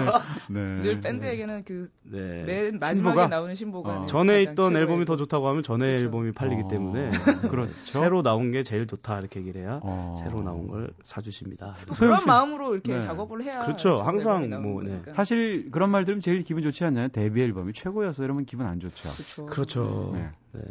네. 0.48 0.60
늘 0.80 1.00
밴드에게는 1.00 1.64
그 1.64 1.88
네. 2.04 2.44
맨 2.44 2.78
마지막에 2.78 2.94
신보가? 2.94 3.26
나오는 3.28 3.54
신보가 3.54 4.00
어. 4.00 4.06
전에 4.06 4.42
있던 4.42 4.74
앨범이 4.74 5.04
더 5.04 5.12
곡. 5.14 5.18
좋다고 5.18 5.48
하면 5.48 5.62
전에 5.62 5.86
그렇죠. 5.86 6.04
앨범이 6.04 6.32
팔리기 6.32 6.62
어, 6.64 6.68
때문에 6.68 7.10
그렇죠. 7.50 7.74
새로 7.84 8.22
나온 8.22 8.50
게 8.52 8.62
제일 8.62 8.86
좋다 8.86 9.20
이렇게 9.20 9.40
얘기를 9.40 9.60
해야 9.62 9.80
어. 9.82 10.16
새로 10.22 10.42
나온 10.42 10.66
걸 10.68 10.90
사주십니다. 11.04 11.74
그런 11.98 12.20
씨. 12.20 12.26
마음으로 12.26 12.72
이렇게 12.72 12.94
네. 12.94 13.00
작업을 13.00 13.42
해야 13.42 13.58
그렇죠. 13.58 13.98
항상 13.98 14.48
뭐, 14.62 14.82
네. 14.82 15.02
사실 15.12 15.70
그런 15.70 15.90
말 15.90 16.06
들으면 16.06 16.22
제일 16.22 16.42
기분 16.42 16.62
좋지 16.62 16.84
않나요? 16.84 17.08
데뷔 17.08 17.42
앨범이 17.42 17.74
최고여서 17.74 18.24
이러면 18.24 18.46
기분 18.46 18.66
안 18.66 18.80
좋죠. 18.80 19.10
그렇죠. 19.46 19.46
그렇죠. 19.46 20.10
네. 20.14 20.62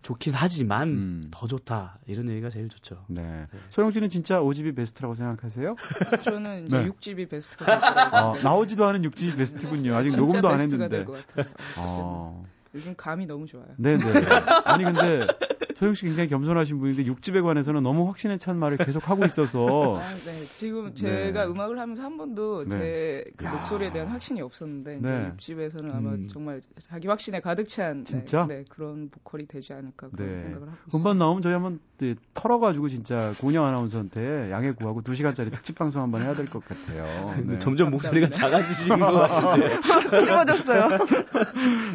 네. 0.00 0.02
좋긴 0.02 0.32
하지만 0.34 0.88
음. 0.88 1.24
더 1.30 1.46
좋다 1.46 1.98
이런 2.06 2.28
얘기가 2.28 2.48
제일 2.50 2.68
좋죠. 2.68 3.04
네. 3.08 3.46
소영 3.68 3.90
씨는 3.90 4.08
진짜 4.08 4.40
5집이 4.40 4.74
베스트라고 4.74 5.14
생각하세요? 5.14 5.76
저는 6.24 6.66
이제 6.66 6.78
네. 6.78 6.88
6집이 6.88 7.28
베스트가 7.28 7.74
되더라고요. 7.80 8.30
어, 8.30 8.42
나오지도 8.42 8.86
않은 8.86 9.02
6집이 9.02 9.36
베스트군요. 9.36 9.94
아직 9.94 10.16
녹음도 10.16 10.48
안 10.48 10.56
베스트가 10.56 10.84
했는데. 10.84 11.04
될것 11.04 11.26
같아요. 11.26 11.54
어. 11.78 12.44
요즘 12.74 12.94
감이 12.96 13.26
너무 13.26 13.46
좋아요. 13.46 13.66
네네. 13.76 14.04
아니 14.64 14.84
근데 14.84 15.26
소영 15.80 15.94
씨 15.94 16.04
굉장히 16.04 16.28
겸손하신 16.28 16.78
분인데 16.78 17.04
6집에 17.04 17.42
관해서는 17.42 17.82
너무 17.82 18.06
확신에 18.06 18.36
찬 18.36 18.58
말을 18.58 18.76
계속 18.76 19.08
하고 19.08 19.24
있어서 19.24 19.96
아, 19.98 20.10
네. 20.10 20.44
지금 20.58 20.92
제가 20.94 21.44
네. 21.46 21.50
음악을 21.50 21.78
하면서 21.78 22.02
한 22.02 22.18
번도 22.18 22.64
네. 22.68 23.24
제그 23.24 23.46
야. 23.46 23.52
목소리에 23.54 23.90
대한 23.90 24.08
확신이 24.08 24.42
없었는데 24.42 24.98
이제 24.98 25.08
네. 25.10 25.32
6집에서는 25.38 25.94
아마 25.94 26.10
음. 26.10 26.28
정말 26.28 26.60
자기 26.86 27.08
확신에 27.08 27.40
가득 27.40 27.66
찬 27.66 28.04
네, 28.04 28.04
진짜? 28.04 28.44
네, 28.46 28.62
그런 28.68 29.08
보컬이 29.08 29.46
되지 29.46 29.72
않을까 29.72 30.10
그런 30.10 30.32
네. 30.32 30.36
생각을 30.38 30.68
하고 30.68 30.76
있어요. 30.86 30.98
음반 31.00 31.16
나오면 31.16 31.40
저희 31.40 31.54
한번 31.54 31.80
네, 31.96 32.14
털어가지고 32.34 32.90
진짜 32.90 33.32
고영 33.40 33.64
아나운서한테 33.64 34.50
양해 34.50 34.72
구하고 34.72 35.00
2 35.00 35.14
시간짜리 35.14 35.50
특집 35.50 35.78
방송 35.78 36.02
한번 36.02 36.20
해야 36.20 36.34
될 36.34 36.44
것 36.46 36.62
같아요. 36.62 37.34
네. 37.46 37.58
점점 37.58 37.90
목소리가. 37.90 38.28
작아지시는 38.28 39.00
것 39.00 39.12
같은데. 39.12 39.76
수줍어졌어요. 40.12 40.88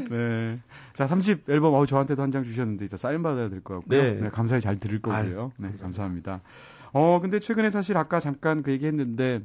네. 0.09 0.59
자, 0.95 1.05
3집 1.07 1.49
앨범, 1.49 1.73
어우, 1.73 1.85
저한테도 1.85 2.21
한 2.21 2.31
장 2.31 2.43
주셨는데, 2.43 2.85
이따 2.85 2.97
사인 2.97 3.21
받아야 3.21 3.49
될 3.49 3.61
것 3.61 3.75
같고요. 3.75 4.01
네. 4.01 4.13
네, 4.13 4.29
감사히 4.29 4.61
잘 4.61 4.79
들을 4.79 5.01
거고요. 5.01 5.19
아유, 5.19 5.51
네, 5.57 5.69
감사합니다. 5.79 6.41
어, 6.93 7.19
근데 7.21 7.39
최근에 7.39 7.69
사실 7.69 7.97
아까 7.97 8.19
잠깐 8.19 8.63
그 8.63 8.71
얘기 8.71 8.85
했는데, 8.87 9.41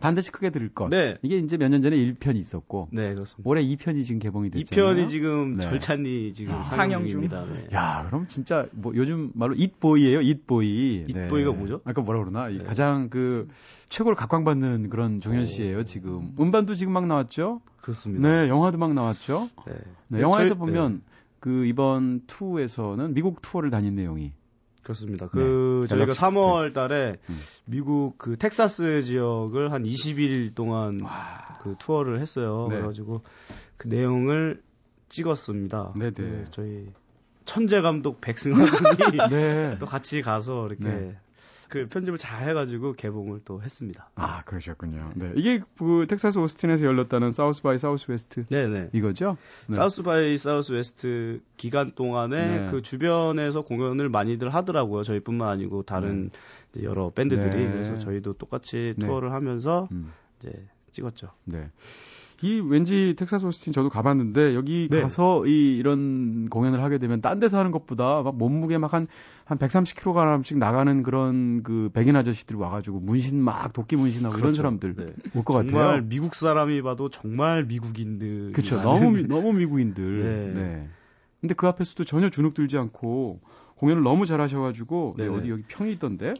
반드시 0.00 0.30
크게 0.30 0.50
들을 0.50 0.68
것. 0.68 0.88
네. 0.88 1.18
이게 1.22 1.36
이제 1.38 1.56
몇 1.56 1.68
년 1.68 1.82
전에 1.82 1.96
1편이 1.96 2.36
있었고, 2.36 2.88
네, 2.92 3.12
그렇습니다. 3.12 3.42
올해 3.50 3.62
2편이 3.64 4.04
지금 4.04 4.20
개봉이 4.20 4.46
이 4.46 4.50
됐잖아요. 4.50 4.94
편이 4.94 5.08
지금 5.08 5.56
네. 5.56 5.62
절찬리 5.62 6.32
지금 6.32 6.54
아. 6.54 6.62
상영 6.62 7.00
중. 7.00 7.08
중입니다. 7.08 7.44
네. 7.44 7.66
야, 7.74 8.04
그럼 8.06 8.26
진짜 8.28 8.66
뭐 8.70 8.92
요즘 8.94 9.32
말로 9.34 9.52
잇보이예요, 9.54 10.20
잇보이. 10.20 11.06
잇보이가 11.08 11.52
뭐죠? 11.52 11.80
아까 11.84 12.02
뭐라 12.02 12.20
그러나? 12.20 12.48
이 12.50 12.58
네. 12.58 12.64
가장 12.64 13.10
그 13.10 13.48
최고로 13.88 14.14
각광받는 14.14 14.90
그런 14.90 15.20
종현 15.20 15.44
씨예요, 15.44 15.82
지금. 15.82 16.34
음반도 16.38 16.74
지금 16.74 16.92
막 16.92 17.06
나왔죠? 17.08 17.60
그렇습니다. 17.82 18.28
네, 18.28 18.48
영화도 18.48 18.78
막 18.78 18.92
나왔죠? 18.94 19.48
네. 19.66 19.72
네, 19.74 19.80
네, 20.08 20.20
영화에서 20.20 20.50
저희- 20.50 20.58
보면 20.58 21.02
그 21.40 21.64
이번 21.66 22.22
투에서는 22.26 23.14
미국 23.14 23.40
투어를 23.42 23.70
다닌 23.70 23.94
내용이 23.94 24.32
그렇습니다. 24.82 25.28
그 25.28 25.86
저희가 25.88 26.06
갤럭시 26.06 26.20
3월 26.20 26.74
달에 26.74 27.16
음. 27.28 27.38
미국 27.66 28.16
그 28.18 28.36
텍사스 28.36 29.02
지역을 29.02 29.72
한 29.72 29.84
20일 29.84 30.54
동안 30.54 31.00
그 31.62 31.74
투어를 31.78 32.20
했어요. 32.20 32.66
네. 32.70 32.76
그래가지고 32.76 33.22
그 33.76 33.88
내용을 33.88 34.62
찍었습니다. 35.08 35.92
네네. 35.96 36.12
그 36.14 36.44
저희 36.50 36.86
천재 37.44 37.80
감독 37.80 38.20
백승환 38.20 38.68
군이 38.70 39.18
네. 39.30 39.76
또 39.80 39.86
같이 39.86 40.22
가서 40.22 40.66
이렇게 40.66 40.84
네. 40.84 41.18
그 41.70 41.86
편집을 41.86 42.18
잘 42.18 42.48
해가지고 42.48 42.92
개봉을 42.92 43.42
또 43.44 43.62
했습니다. 43.62 44.10
아, 44.16 44.42
그러셨군요. 44.42 45.12
네. 45.14 45.32
이게 45.36 45.62
그 45.78 46.04
텍사스 46.08 46.38
오스틴에서 46.38 46.84
열렸다는 46.84 47.32
South 47.32 47.62
by 47.62 47.78
Southwest 47.78 48.46
네네. 48.46 48.90
이거죠? 48.92 49.36
네. 49.68 49.76
South 49.76 50.02
by 50.02 50.36
Southwest 50.36 51.40
기간 51.56 51.92
동안에 51.94 52.64
네. 52.64 52.70
그 52.70 52.82
주변에서 52.82 53.62
공연을 53.62 54.08
많이들 54.08 54.52
하더라고요. 54.52 55.04
저희뿐만 55.04 55.48
아니고 55.48 55.84
다른 55.84 56.30
이제 56.74 56.84
여러 56.84 57.10
밴드들이 57.10 57.64
네. 57.64 57.70
그래서 57.70 57.98
저희도 57.98 58.34
똑같이 58.34 58.94
네. 58.98 59.06
투어를 59.06 59.32
하면서 59.32 59.88
음. 59.92 60.12
이제 60.40 60.52
찍었죠. 60.90 61.28
네. 61.44 61.70
이 62.42 62.58
왠지 62.60 63.14
텍사스 63.18 63.44
오스틴 63.44 63.72
저도 63.74 63.90
가봤는데 63.90 64.54
여기 64.54 64.88
네. 64.90 65.02
가서 65.02 65.44
이 65.46 65.76
이런 65.76 66.48
공연을 66.48 66.82
하게 66.82 66.96
되면 66.98 67.20
딴 67.20 67.38
데서 67.38 67.58
하는 67.58 67.70
것보다 67.70 68.22
막 68.22 68.36
몸무게 68.36 68.78
막 68.78 68.94
한 68.94 69.08
한 69.44 69.58
130kg씩 69.58 70.58
나가는 70.58 71.02
그런 71.02 71.62
그 71.64 71.90
백인 71.92 72.14
아저씨들이 72.14 72.56
와가지고 72.56 73.00
문신 73.00 73.42
막 73.42 73.72
도끼 73.72 73.96
문신하고 73.96 74.34
이런 74.34 74.40
그렇죠. 74.42 74.56
사람들 74.58 74.94
네. 74.94 75.06
올것 75.34 75.56
같아요. 75.56 75.70
정말 75.70 76.02
미국 76.02 76.34
사람이 76.36 76.80
봐도 76.82 77.08
정말 77.10 77.64
미국인들. 77.64 78.52
그렇죠. 78.52 78.76
너무 78.82 79.10
미- 79.10 79.24
너무 79.26 79.52
미국인들. 79.52 80.54
네. 80.54 80.60
네. 80.60 80.88
근데 81.40 81.54
그 81.54 81.66
앞에서도 81.66 82.04
전혀 82.04 82.30
주눅 82.30 82.54
들지 82.54 82.78
않고 82.78 83.40
공연을 83.76 84.02
너무 84.04 84.24
잘하셔가지고 84.24 85.14
네, 85.18 85.24
네네. 85.24 85.36
어디 85.36 85.50
여기 85.50 85.62
평이 85.66 85.92
있던데 85.94 86.34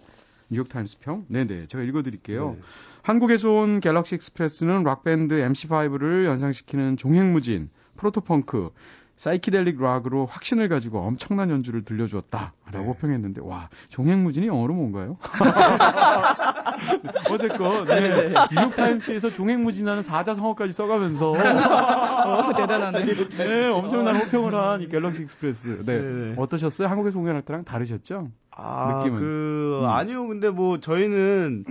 뉴욕 0.49 0.69
타임스 0.69 0.99
평. 1.01 1.25
네네. 1.29 1.67
제가 1.67 1.83
읽어드릴게요. 1.83 2.57
네. 3.01 3.03
한국에서 3.03 3.51
온 3.51 3.81
갤럭시 3.81 4.15
익스프레스는 4.15 4.85
락밴드 4.85 5.35
MC5를 5.35 6.27
연상시키는 6.27 6.97
종횡무진, 6.97 7.71
proto-punk, 7.97 8.71
psychedelic 9.17 9.83
rock으로 9.83 10.25
확신을 10.25 10.71
가지고 10.71 11.01
엄청난 11.01 11.51
연주를 11.51 11.85
들려주었다라고 11.85 12.53
네. 12.73 12.95
평했는데 12.99 13.43
와 13.45 13.69
종횡무진이 13.91 14.47
영어로 14.47 14.73
뭔가요? 14.73 15.19
어쨌건 17.31 17.85
네. 17.85 18.33
뉴욕 18.51 18.75
타임스에서 18.75 19.29
종횡무진하는 19.29 20.03
사자성어까지 20.03 20.73
써가면서 20.73 21.33
어, 21.37 22.55
대단하네. 22.57 23.05
네 23.05 23.67
엄청난 23.67 24.17
호평을 24.17 24.55
한 24.55 24.80
이 24.80 24.89
갤럭시 24.89 25.25
익스프레스 25.25 25.83
네. 25.85 26.01
네네. 26.01 26.35
어떠셨어요? 26.39 26.89
한국에서 26.89 27.19
공연할 27.19 27.43
때랑 27.43 27.65
다르셨죠? 27.65 28.29
아, 28.53 29.01
느낌은? 29.03 29.19
그 29.19 29.81
음. 29.83 29.87
아니요. 29.91 30.27
근데 30.29 30.49
뭐 30.49 30.81
저희는 30.81 31.67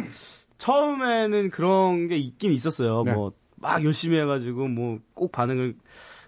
처음에는 0.60 1.50
그런 1.50 2.08
게 2.08 2.18
있긴 2.18 2.52
있었어요. 2.52 3.04
네. 3.04 3.14
뭐막 3.14 3.84
열심히 3.84 4.18
해가지고 4.20 4.68
뭐 4.68 5.00
꼭 5.16 5.32
반응을 5.32 5.76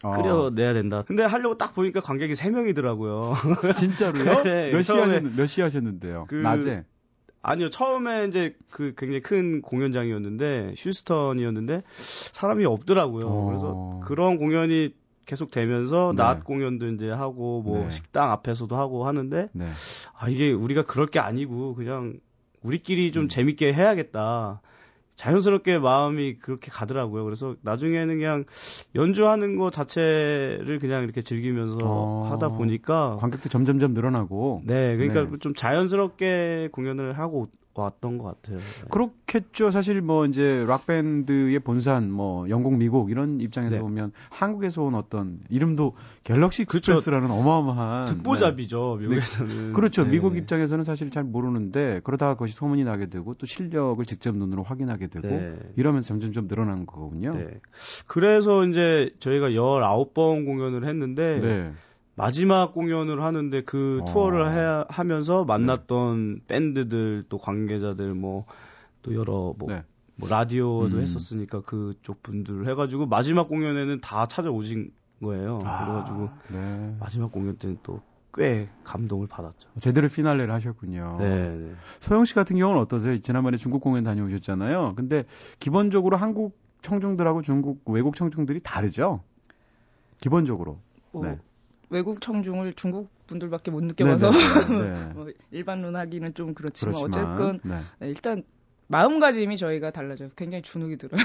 어. 0.04 0.12
끓여내야 0.12 0.74
된다. 0.74 1.04
근데 1.06 1.24
하려고 1.24 1.58
딱 1.58 1.76
보니까 1.76 2.00
관객이 2.00 2.34
3명이더라고요. 2.34 3.34
진짜로요? 3.78 4.42
네, 4.44 4.72
몇 4.72 4.82
시 4.82 4.92
하셨 4.94 5.24
몇시 5.38 5.62
하셨는데요? 5.62 6.26
그- 6.28 6.36
낮에. 6.36 6.84
아니요, 7.44 7.70
처음에 7.72 8.28
이제 8.28 8.56
그 8.70 8.94
굉장히 8.96 9.22
큰 9.22 9.62
공연장이었는데, 9.64 10.74
휴스턴이었는데, 10.78 11.82
사람이 11.98 12.66
없더라고요. 12.66 13.26
어. 13.28 13.46
그래서 13.48 14.00
그런 14.06 14.38
공연이 14.38 14.94
계속 15.26 15.50
되면서, 15.50 16.14
네. 16.16 16.22
낮 16.22 16.44
공연도 16.44 16.88
이제 16.90 17.10
하고, 17.10 17.64
뭐, 17.64 17.86
네. 17.86 17.90
식당 17.90 18.32
앞에서도 18.32 18.76
하고 18.76 19.08
하는데, 19.08 19.50
네. 19.54 19.66
아, 20.20 20.30
이게 20.30 20.52
우리가 20.52 20.84
그럴 20.84 21.08
게 21.08 21.18
아니고, 21.20 21.74
그냥 21.74 22.14
우리끼리 22.64 23.12
좀 23.12 23.24
음. 23.24 23.28
재밌게 23.28 23.74
해야겠다. 23.74 24.62
자연스럽게 25.16 25.78
마음이 25.78 26.40
그렇게 26.40 26.72
가더라고요. 26.72 27.24
그래서 27.24 27.56
나중에는 27.62 28.18
그냥 28.18 28.46
연주하는 28.96 29.56
거 29.56 29.70
자체를 29.70 30.80
그냥 30.80 31.04
이렇게 31.04 31.22
즐기면서 31.22 31.78
어. 31.84 32.30
하다 32.32 32.50
보니까, 32.50 33.18
관객도 33.20 33.50
점점점 33.50 33.94
늘어나고. 33.94 34.64
네, 34.66 34.96
그러니까 34.96 35.30
네. 35.30 35.38
좀 35.40 35.54
자연스럽게 35.54 36.70
공연을 36.72 37.20
하고 37.20 37.50
왔던 37.76 38.18
것 38.18 38.26
같아요. 38.26 38.58
네. 38.58 38.88
그렇겠죠. 38.90 39.72
사실 39.72 40.02
뭐 40.02 40.26
이제 40.26 40.66
락 40.68 40.86
밴드의 40.86 41.60
본산, 41.60 42.12
뭐 42.12 42.50
영국, 42.50 42.76
미국 42.76 43.12
이런 43.12 43.40
입장에서 43.40 43.78
네. 43.78 43.82
보면 43.82 44.12
한국에서 44.30 44.84
온 44.84 44.96
어떤 44.96 45.40
이름도 45.50 45.96
갤럭시 46.24 46.66
그렇죠. 46.66 46.94
익스프레스라는 46.94 47.32
어마어마한 47.32 48.06
듣보잡이죠 48.06 48.98
미국에서는. 49.00 49.68
네. 49.68 49.74
그렇죠. 49.74 50.04
네. 50.04 50.10
미국 50.12 50.36
입장에서는 50.36 50.84
사실 50.84 51.10
잘 51.10 51.24
모르는데 51.24 52.02
그러다가 52.04 52.34
그것이 52.34 52.54
소문이 52.54 52.84
나게 52.84 53.06
되고 53.06 53.34
또 53.36 53.46
실력을 53.46 54.04
직접 54.06 54.36
눈으로 54.36 54.64
확인하게 54.64 55.08
되고 55.08 55.28
네. 55.28 55.56
이러면서 55.78 56.10
점점점 56.10 56.48
늘어난. 56.48 56.82
네. 56.82 57.60
그래서 58.08 58.66
이제 58.66 59.12
저희가 59.20 59.50
19번 59.50 60.46
공연을 60.46 60.88
했는데 60.88 61.40
네. 61.40 61.72
마지막 62.16 62.74
공연을 62.74 63.22
하는데 63.22 63.64
그 63.64 64.00
어. 64.02 64.06
투어를 64.06 64.52
해, 64.52 64.86
하면서 64.90 65.46
만났던 65.46 66.42
밴드들 66.48 67.26
또 67.30 67.38
관계자들 67.38 68.14
뭐 68.14 68.46
또 69.02 69.16
여러 69.16 69.54
뭐, 69.58 69.68
네. 69.68 69.84
뭐 70.16 70.30
라디오도 70.30 70.98
음. 70.98 71.02
했었으니까 71.02 71.62
그쪽 71.62 72.22
분들 72.24 72.68
해가지고 72.68 73.08
마지막 73.08 73.48
공연에는 73.48 74.02
다 74.02 74.28
찾아오신 74.28 74.92
거예요. 75.24 75.60
아, 75.64 75.86
그래가지고 75.86 76.30
네. 76.52 76.96
마지막 77.00 77.32
공연 77.32 77.58
때는 77.58 77.78
또 77.84 78.02
꽤 78.34 78.70
감동을 78.86 79.28
받았죠. 79.28 79.68
제대로 79.82 80.08
피날레를 80.08 80.54
하셨군요. 80.54 81.18
네, 81.20 81.50
네. 81.50 81.74
소영 82.00 82.24
씨 82.24 82.34
같은 82.34 82.56
경우는 82.56 82.82
어떠세요? 82.82 83.20
지난번에 83.20 83.58
중국 83.58 83.82
공연 83.82 84.06
다녀오셨잖아요. 84.06 84.94
근데 84.96 85.26
기본적으로 85.60 86.16
한국 86.16 86.58
청중들하고 86.82 87.42
중국 87.42 87.82
외국 87.90 88.16
청중들이 88.16 88.62
다르죠? 88.64 89.22
기본적으로. 90.22 90.80
뭐 91.12 91.26
네. 91.26 91.40
외국 91.92 92.22
청중을 92.22 92.74
중국 92.74 93.10
분들밖에 93.28 93.70
못 93.70 93.84
느껴봐서. 93.84 94.32
네. 94.72 95.12
뭐 95.14 95.28
일반론 95.52 95.96
하기는 95.96 96.34
좀 96.34 96.54
그렇지만, 96.54 96.94
그렇지만, 96.96 97.26
어쨌건 97.32 97.60
네. 97.64 97.82
네, 98.00 98.10
일단 98.10 98.44
마음가짐이 98.88 99.58
저희가 99.58 99.92
달라져요. 99.92 100.30
굉장히 100.36 100.62
주눅이 100.64 100.98
들어요. 100.98 101.22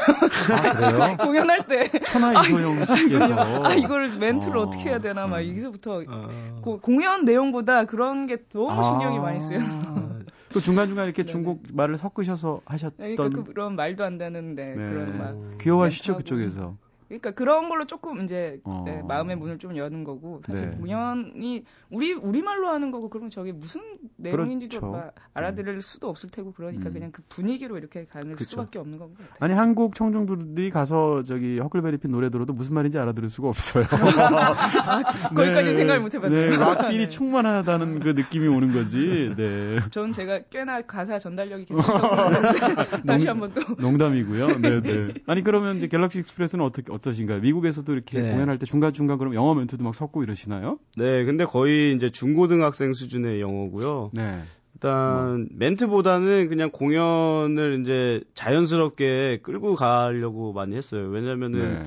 아, 0.52 0.72
그래요? 0.72 1.16
공연할 1.18 1.66
때 1.66 1.88
천하 2.04 2.44
이소영 2.44 2.84
씨께서. 2.86 3.64
아 3.64 3.74
이걸 3.74 4.18
멘트를 4.18 4.56
어, 4.58 4.62
어, 4.62 4.70
떻게 4.70 4.90
해야 4.90 5.00
되나 5.00 5.26
막 5.26 5.38
음. 5.40 5.48
여기서부터 5.48 6.02
어, 6.06 6.60
고- 6.62 6.78
공연 6.80 7.24
내용보다 7.24 7.84
그런 7.86 8.26
게 8.26 8.38
너무 8.52 8.70
아. 8.70 8.82
신경이 8.82 9.18
많이 9.18 9.40
쓰여서 9.40 9.80
그 10.52 10.60
중간중간 10.60 11.06
이렇게 11.06 11.22
네네. 11.22 11.30
중국 11.32 11.62
말을 11.72 11.98
섞으셔서 11.98 12.60
하셨던 12.66 13.16
그러니까 13.16 13.42
그런 13.42 13.74
말도 13.74 14.04
안 14.04 14.16
되는 14.16 14.54
네, 14.54 14.74
네. 14.74 14.88
그런 14.88 15.18
막 15.18 15.58
귀여워하시죠. 15.60 16.18
그쪽에서. 16.18 16.76
그러니까 17.08 17.30
그런 17.30 17.68
걸로 17.68 17.86
조금 17.86 18.24
이제 18.24 18.60
어. 18.64 18.82
네, 18.84 19.02
마음의 19.02 19.36
문을 19.36 19.58
좀 19.58 19.76
여는 19.76 20.04
거고 20.04 20.40
사실 20.44 20.70
네. 20.70 20.76
공연이 20.76 21.64
우리 21.90 22.12
우리 22.12 22.42
말로 22.42 22.68
하는 22.68 22.90
거고 22.90 23.08
그러면 23.08 23.30
저게 23.30 23.52
무슨 23.52 23.80
내용인지도 24.16 24.80
그렇죠. 24.80 24.92
막 24.92 25.14
알아들을 25.34 25.80
수도 25.82 26.08
없을 26.08 26.30
테고 26.30 26.52
그러니까 26.52 26.88
음. 26.88 26.92
그냥 26.92 27.12
그 27.12 27.22
분위기로 27.28 27.78
이렇게 27.78 28.06
가는 28.06 28.32
그쵸. 28.32 28.44
수밖에 28.44 28.78
없는 28.78 28.98
것 28.98 29.16
같아요. 29.16 29.28
아니 29.40 29.54
한국 29.54 29.94
청중들이 29.94 30.70
가서 30.70 31.22
저기 31.22 31.58
허클베리핀 31.58 32.10
노래 32.10 32.28
들어도 32.30 32.52
무슨 32.52 32.74
말인지 32.74 32.98
알아들을 32.98 33.28
수가 33.28 33.48
없어요. 33.48 33.84
거기까지 35.34 35.76
생각을 35.76 36.00
못 36.00 36.14
해봤네요. 36.14 36.50
네, 36.50 36.56
rock 36.56 36.75
feel이 36.75 36.98
네. 36.98 37.08
충만하다는 37.08 38.00
그 38.00 38.08
느낌이 38.10 38.48
오는 38.48 38.72
거지. 38.72 39.32
네. 39.36 39.78
전 39.90 40.12
제가 40.12 40.40
꽤나 40.50 40.82
가사 40.82 41.18
전달력이 41.18 41.66
괜찮다고 41.66 42.08
생각하는데 42.52 43.02
다시 43.06 43.28
한번 43.28 43.52
또 43.54 43.60
농담이고요. 43.78 44.46
네, 44.58 44.80
네. 44.80 45.14
아니 45.26 45.42
그러면 45.42 45.76
이제 45.76 45.86
갤럭시 45.88 46.20
익스프레스는 46.20 46.64
어떻게 46.64 46.92
어떠신가요? 46.96 47.40
미국에서도 47.40 47.90
이렇게 47.92 48.20
네. 48.20 48.32
공연할 48.32 48.58
때 48.58 48.66
중간 48.66 48.92
중간 48.92 49.18
그럼 49.18 49.34
영어 49.34 49.54
멘트도 49.54 49.82
막 49.84 49.94
섞고 49.94 50.22
이러시나요? 50.22 50.78
네, 50.96 51.24
근데 51.24 51.44
거의 51.44 51.94
이제 51.94 52.10
중고등학생 52.10 52.92
수준의 52.92 53.40
영어고요. 53.40 54.10
네. 54.12 54.42
일단 54.74 55.48
멘트보다는 55.52 56.48
그냥 56.48 56.70
공연을 56.70 57.80
이제 57.80 58.22
자연스럽게 58.34 59.40
끌고 59.42 59.74
가려고 59.74 60.52
많이 60.52 60.76
했어요. 60.76 61.08
왜냐면은 61.08 61.82
네. 61.82 61.86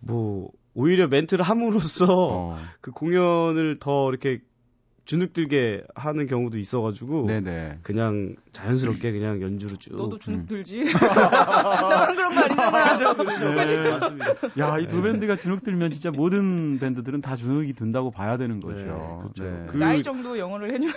뭐 0.00 0.50
오히려 0.74 1.06
멘트를 1.06 1.44
함으로써 1.44 2.06
어. 2.08 2.58
그 2.80 2.90
공연을 2.90 3.78
더 3.78 4.08
이렇게 4.08 4.40
주눅들게 5.04 5.84
하는 5.94 6.26
경우도 6.26 6.56
있어가지고 6.58 7.26
네, 7.26 7.40
네. 7.40 7.78
그냥 7.82 8.36
자연스럽게 8.52 9.12
그냥 9.12 9.42
연주를 9.42 9.76
쭉. 9.76 9.96
너도 9.96 10.16
음. 10.16 10.18
주눅 10.18 10.46
들지? 10.46 10.84
나만 10.84 12.14
그런 12.16 12.34
거 12.34 12.40
아니잖아. 12.40 13.66
네, 13.66 13.90
맞습니다. 13.90 14.26
야, 14.58 14.78
이 14.78 14.86
두 14.86 15.02
밴드가 15.02 15.36
주눅 15.36 15.62
들면 15.62 15.90
진짜 15.90 16.10
모든 16.10 16.78
밴드들은 16.78 17.20
다 17.20 17.36
주눅이 17.36 17.72
든다고 17.74 18.10
봐야 18.12 18.36
되는 18.36 18.60
거죠. 18.60 18.76
네, 18.78 18.84
그렇죠. 18.84 19.66
그, 19.70 19.78
싸이 19.78 20.02
정도 20.02 20.38
영어를 20.38 20.72
해주면 20.72 20.94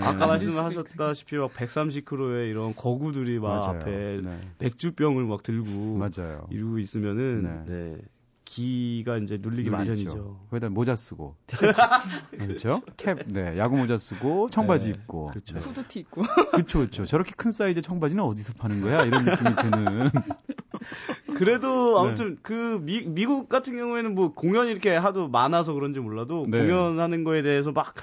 아까 0.04 0.18
네. 0.20 0.26
말씀하셨다시피 0.26 1.36
막 1.36 1.52
130kg의 1.52 2.48
이런 2.50 2.74
거구들이 2.74 3.38
막 3.38 3.58
맞아요. 3.60 3.80
앞에 3.80 4.20
네. 4.22 4.38
맥주병을 4.58 5.24
막 5.24 5.42
들고 5.42 5.96
맞아요. 5.98 6.46
이러고 6.50 6.78
있으면은 6.78 7.64
네. 7.66 7.96
네. 8.44 9.02
기가 9.04 9.16
이제 9.18 9.38
눌리기. 9.40 9.70
마련이죠. 9.70 10.46
거기다 10.50 10.68
모자 10.68 10.94
쓰고 10.96 11.36
그렇죠? 12.30 12.82
캡, 12.96 13.14
네, 13.26 13.58
야구 13.58 13.76
모자 13.76 13.96
쓰고 13.98 14.48
청바지 14.50 14.88
네, 14.88 14.94
입고 14.94 15.26
그렇죠. 15.28 15.58
네. 15.58 15.64
후드티 15.64 16.00
입고. 16.00 16.22
그렇죠, 16.52 16.78
그렇죠. 16.78 17.06
저렇게 17.06 17.32
큰 17.36 17.50
사이즈 17.50 17.80
청바지는 17.82 18.22
어디서 18.22 18.52
파는 18.54 18.82
거야? 18.82 19.02
이런 19.04 19.24
느낌이 19.24 19.56
드는. 19.56 20.10
그래도 21.36 21.94
네. 22.02 22.06
아무튼 22.08 22.38
그 22.42 22.80
미, 22.82 23.02
미국 23.02 23.48
같은 23.48 23.76
경우에는 23.76 24.14
뭐 24.14 24.32
공연이 24.32 24.70
이렇게 24.70 24.94
하도 24.94 25.28
많아서 25.28 25.72
그런지 25.72 26.00
몰라도 26.00 26.46
네. 26.48 26.58
공연하는 26.58 27.24
거에 27.24 27.42
대해서 27.42 27.72
막 27.72 27.94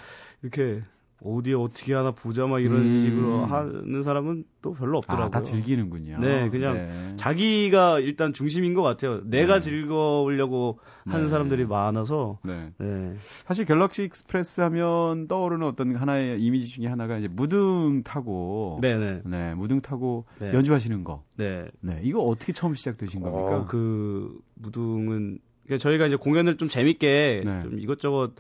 이렇게 0.42 0.82
어디에 1.24 1.54
어떻게 1.54 1.94
하나 1.94 2.12
보자 2.12 2.48
막 2.48 2.60
이런 2.60 2.80
음. 2.80 3.04
식으로 3.04 3.46
하는 3.46 4.02
사람은 4.02 4.44
또 4.62 4.74
별로 4.74 4.98
없더라고요. 4.98 5.28
아, 5.28 5.30
다 5.30 5.42
즐기는군요. 5.44 6.20
네, 6.20 6.50
그냥 6.50 6.74
네. 6.74 7.16
자기가 7.16 8.00
일단 8.00 8.34
중심인 8.34 8.74
것 8.74 8.82
같아요. 8.82 9.22
내가 9.24 9.56
네. 9.56 9.62
즐거우려고 9.62 10.80
하는 11.06 11.26
네. 11.26 11.30
사람들이 11.30 11.66
많아서 11.66 12.40
네. 12.44 12.72
네. 12.80 13.16
사실 13.46 13.66
갤럭시 13.66 14.04
익스프레스 14.04 14.62
하면 14.62 15.28
떠오르는 15.28 15.68
어떤 15.68 15.96
하나의 15.96 16.42
이미지 16.42 16.70
중에 16.70 16.88
하나가 16.88 17.18
이제 17.18 17.28
무등 17.28 18.02
타고 18.04 18.80
네, 18.82 18.98
네. 18.98 19.22
네, 19.24 19.54
무등 19.54 19.80
타고 19.80 20.26
네. 20.40 20.52
연주하시는 20.54 21.04
거. 21.04 21.24
네. 21.38 21.62
네, 21.82 22.00
이거 22.04 22.22
어떻게 22.22 22.52
처음 22.52 22.74
시작되신 22.74 23.22
겁니까? 23.22 23.58
어, 23.58 23.66
그 23.68 24.40
무등은 24.56 25.40
그러니까 25.66 25.78
저희가 25.78 26.08
이제 26.08 26.16
공연을 26.16 26.58
좀 26.58 26.68
재밌게 26.68 27.44
네. 27.46 27.62
좀 27.64 27.80
이것저것 27.80 28.34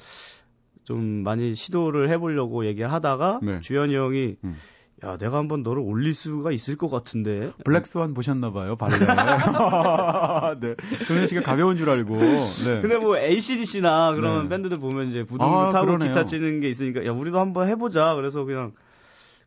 좀 0.83 1.23
많이 1.23 1.53
시도를 1.55 2.09
해보려고 2.09 2.65
얘기를 2.65 2.91
하다가 2.91 3.39
네. 3.43 3.59
주현이 3.61 3.95
형이 3.95 4.35
음. 4.43 4.55
야 5.03 5.17
내가 5.17 5.37
한번 5.37 5.63
너를 5.63 5.81
올릴 5.81 6.13
수가 6.13 6.51
있을 6.51 6.75
것 6.75 6.89
같은데 6.89 7.51
블랙스완 7.65 8.13
보셨나 8.13 8.51
봐요, 8.51 8.75
발레. 8.75 8.97
네. 10.61 10.75
정현 11.07 11.25
씨가 11.25 11.41
가벼운 11.41 11.75
줄 11.77 11.89
알고. 11.89 12.15
네. 12.17 12.81
근데 12.81 12.97
뭐 12.97 13.17
ACDC나 13.17 14.13
그런 14.13 14.43
네. 14.43 14.49
밴드들 14.49 14.79
보면 14.79 15.09
이제 15.09 15.21
무등도 15.21 15.43
아, 15.43 15.69
타고 15.69 15.87
그러네요. 15.87 16.09
기타 16.09 16.25
치는 16.25 16.59
게 16.59 16.69
있으니까 16.69 17.03
야 17.05 17.11
우리도 17.11 17.39
한번 17.39 17.67
해보자 17.67 18.13
그래서 18.13 18.43
그냥 18.43 18.73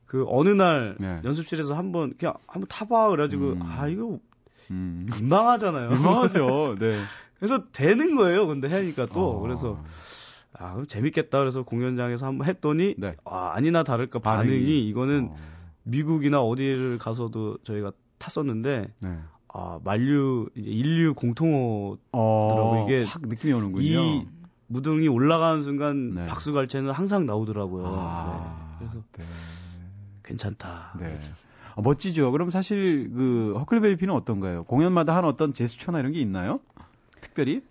그 0.06 0.24
어느 0.28 0.48
날 0.48 0.96
네. 0.98 1.20
연습실에서 1.24 1.74
한번 1.74 2.14
그냥 2.18 2.34
한번 2.48 2.66
타봐 2.68 3.10
그래가지고 3.10 3.44
음. 3.52 3.60
아 3.62 3.86
이거 3.86 4.18
음. 4.70 5.06
민망하잖아요. 5.12 5.92
유명하죠. 5.92 6.76
네. 6.80 7.00
그래서 7.38 7.62
되는 7.72 8.16
거예요. 8.16 8.46
근데 8.46 8.68
하니까 8.68 9.06
또 9.06 9.36
어. 9.36 9.40
그래서 9.40 9.78
아 10.58 10.72
그럼 10.72 10.86
재밌겠다 10.86 11.38
그래서 11.38 11.62
공연장에서 11.62 12.26
한번 12.26 12.48
했더니 12.48 12.94
네. 12.96 13.16
아 13.24 13.52
아니나 13.54 13.82
다를까 13.82 14.20
반응이, 14.20 14.48
반응이. 14.50 14.88
이거는 14.88 15.28
어. 15.32 15.36
미국이나 15.82 16.40
어디를 16.42 16.98
가서도 16.98 17.58
저희가 17.64 17.92
탔었는데 18.18 18.92
네. 19.00 19.18
아 19.48 19.78
만류 19.84 20.48
이제 20.56 20.70
인류 20.70 21.14
공통어 21.14 21.96
어, 22.12 22.84
이게 22.86 23.04
확 23.04 23.22
느낌이 23.22 23.52
오는군요. 23.52 23.82
이 23.82 24.26
무등이 24.66 25.08
올라가는 25.08 25.60
순간 25.62 26.14
네. 26.14 26.26
박수 26.26 26.52
갈채는 26.52 26.90
항상 26.90 27.26
나오더라고요. 27.26 27.84
아, 27.86 28.78
네. 28.80 28.86
그래서 28.86 29.04
네. 29.12 29.24
괜찮다. 30.22 30.96
네. 30.98 31.18
아, 31.76 31.80
멋지죠. 31.82 32.30
그럼 32.32 32.50
사실 32.50 33.10
그 33.12 33.54
허클베이피는 33.58 34.14
어떤가요? 34.14 34.64
공연마다 34.64 35.14
한 35.14 35.24
어떤 35.24 35.52
제스처나 35.52 35.98
이런 36.00 36.12
게 36.12 36.20
있나요? 36.20 36.60
특별히? 37.20 37.62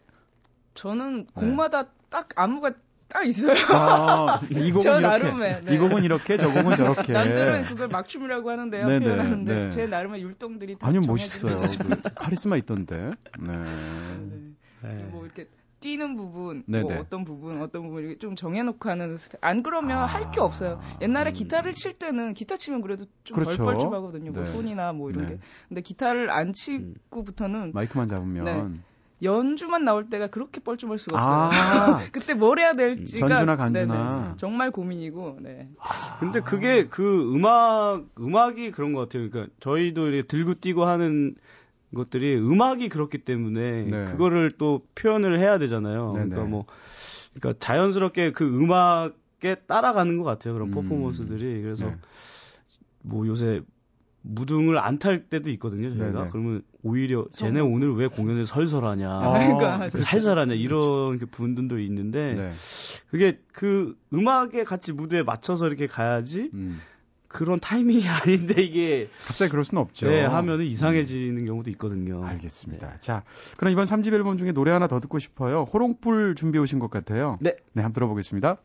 저는 0.75 1.25
네. 1.25 1.31
곡마다 1.33 1.87
딱 2.13 2.29
안무가 2.35 2.73
딱 3.07 3.25
있어요. 3.25 3.55
아, 3.69 4.39
이 4.51 4.69
곡은 4.71 4.81
저 4.81 4.99
이렇게, 4.99 5.07
나름의, 5.07 5.61
네. 5.65 5.73
이 5.73 5.77
곡은 5.79 6.03
이렇게, 6.03 6.37
저 6.37 6.47
곡은 6.51 6.75
저렇게. 6.75 7.11
남들은 7.11 7.63
그걸 7.63 7.87
막춤이라고 7.87 8.51
하는데요. 8.51 8.87
네네, 8.87 9.05
표현하는데 9.05 9.53
네. 9.55 9.69
제 9.71 9.87
나름의 9.87 10.21
율동들이 10.21 10.77
다 10.77 10.87
아니요, 10.87 11.01
멋있어요. 11.07 11.55
있어요. 11.55 11.89
그 11.89 12.13
카리스마 12.13 12.55
있던데. 12.57 13.13
네. 13.39 13.47
네. 13.47 14.53
네. 14.83 15.03
뭐 15.11 15.25
이렇게 15.25 15.47
뛰는 15.79 16.15
부분, 16.15 16.63
네네. 16.67 16.83
뭐 16.83 17.01
어떤 17.01 17.25
부분, 17.25 17.61
어떤 17.63 17.81
부분 17.81 18.03
이렇게 18.03 18.19
좀 18.19 18.35
정해놓고 18.35 18.87
하는 18.87 19.17
스타일. 19.17 19.39
안 19.41 19.63
그러면 19.63 19.97
아. 19.97 20.05
할게 20.05 20.39
없어요. 20.39 20.79
옛날에 21.01 21.31
음. 21.31 21.33
기타를 21.33 21.73
칠 21.73 21.93
때는 21.93 22.35
기타 22.35 22.57
치면 22.57 22.81
그래도 22.81 23.05
좀덜 23.23 23.57
그렇죠. 23.57 23.63
뻘쭘하거든요. 23.63 24.31
뭐 24.31 24.43
네. 24.43 24.49
손이나 24.49 24.93
뭐 24.93 25.09
이런 25.09 25.25
네. 25.25 25.33
게. 25.33 25.39
근데 25.67 25.81
기타를 25.81 26.29
안 26.29 26.53
치고부터는 26.53 27.71
마이크만 27.73 28.07
잡으면. 28.07 28.83
네. 29.23 29.29
연주만 29.29 29.85
나올 29.85 30.09
때가 30.09 30.27
그렇게 30.27 30.59
뻘쭘할 30.59 30.97
수가 30.97 31.17
아. 31.19 31.47
없어요. 31.47 32.09
그때 32.11 32.33
뭘 32.33 32.59
해야 32.59 32.73
될지가 32.73 33.27
전주나 33.27 33.55
간주나. 33.55 34.21
네네. 34.21 34.37
정말 34.37 34.71
고민이고. 34.71 35.39
네. 35.41 35.69
근데 36.19 36.41
그게 36.41 36.87
그 36.87 37.33
음악 37.33 38.03
음악이 38.19 38.71
그런 38.71 38.93
것 38.93 39.01
같아요. 39.01 39.29
그러니까 39.29 39.53
저희도 39.59 40.07
이렇게 40.07 40.27
들고 40.27 40.55
뛰고 40.55 40.83
하는 40.85 41.35
것들이 41.95 42.35
음악이 42.37 42.89
그렇기 42.89 43.19
때문에 43.19 43.83
네. 43.83 44.05
그거를 44.05 44.51
또 44.51 44.81
표현을 44.95 45.39
해야 45.39 45.57
되잖아요. 45.57 46.13
네네. 46.13 46.29
그러니까 46.29 46.49
뭐 46.49 46.65
그러니까 47.33 47.59
자연스럽게 47.59 48.31
그 48.31 48.45
음악에 48.45 49.55
따라가는 49.67 50.17
것 50.17 50.23
같아요. 50.23 50.53
그런 50.53 50.69
음. 50.69 50.71
퍼포먼스들이 50.73 51.61
그래서 51.61 51.85
네. 51.85 51.95
뭐 53.01 53.27
요새 53.27 53.61
무등을 54.23 54.77
안 54.79 54.97
탈 54.99 55.25
때도 55.29 55.49
있거든요. 55.51 55.89
저희가 55.89 56.19
네네. 56.19 56.29
그러면 56.31 56.61
오히려 56.81 57.25
쟤네 57.33 57.59
오늘 57.59 57.93
왜 57.95 58.07
공연을 58.07 58.45
설설하냐, 58.45 59.09
아, 59.09 59.33
그러니까 59.33 59.89
살살하냐 59.89 60.53
이런 60.53 61.17
그 61.19 61.25
분들도 61.25 61.79
있는데 61.79 62.33
네. 62.33 62.51
그게 63.09 63.39
그 63.51 63.97
음악에 64.13 64.63
같이 64.63 64.93
무대에 64.93 65.23
맞춰서 65.23 65.67
이렇게 65.67 65.87
가야지 65.87 66.49
음. 66.53 66.79
그런 67.27 67.59
타이밍이 67.59 68.03
아닌데 68.07 68.61
이게 68.61 69.09
갑자기 69.25 69.49
그럴 69.51 69.65
수는 69.65 69.81
없죠. 69.81 70.07
네, 70.07 70.23
하면은 70.23 70.65
이상해지는 70.65 71.45
경우도 71.45 71.69
있거든요. 71.71 72.19
음. 72.19 72.23
알겠습니다. 72.23 72.89
네. 72.91 72.95
자, 73.01 73.23
그럼 73.57 73.71
이번 73.73 73.85
3집 73.85 74.13
앨범 74.13 74.37
중에 74.37 74.51
노래 74.51 74.71
하나 74.71 74.87
더 74.87 74.99
듣고 74.99 75.19
싶어요. 75.19 75.63
호롱불 75.73 76.35
준비해 76.35 76.61
오신 76.61 76.79
것 76.79 76.89
같아요. 76.89 77.37
네. 77.41 77.55
네, 77.73 77.81
한번 77.81 77.93
들어보겠습니다. 77.93 78.57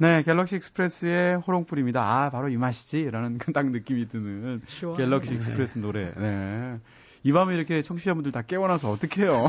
네, 0.00 0.22
갤럭시 0.22 0.56
익스프레스의 0.56 1.40
호롱불입니다. 1.40 2.02
아, 2.02 2.30
바로 2.30 2.48
이 2.48 2.56
맛이지? 2.56 3.10
라는 3.10 3.36
그 3.36 3.52
딱 3.52 3.66
느낌이 3.66 4.08
드는 4.08 4.62
좋아요. 4.66 4.96
갤럭시 4.96 5.34
익스프레스 5.34 5.78
노래. 5.78 6.10
네. 6.16 6.78
이 7.22 7.32
밤에 7.32 7.54
이렇게 7.54 7.82
청취자분들 7.82 8.32
다 8.32 8.40
깨어나서 8.40 8.90
어떡해요? 8.92 9.48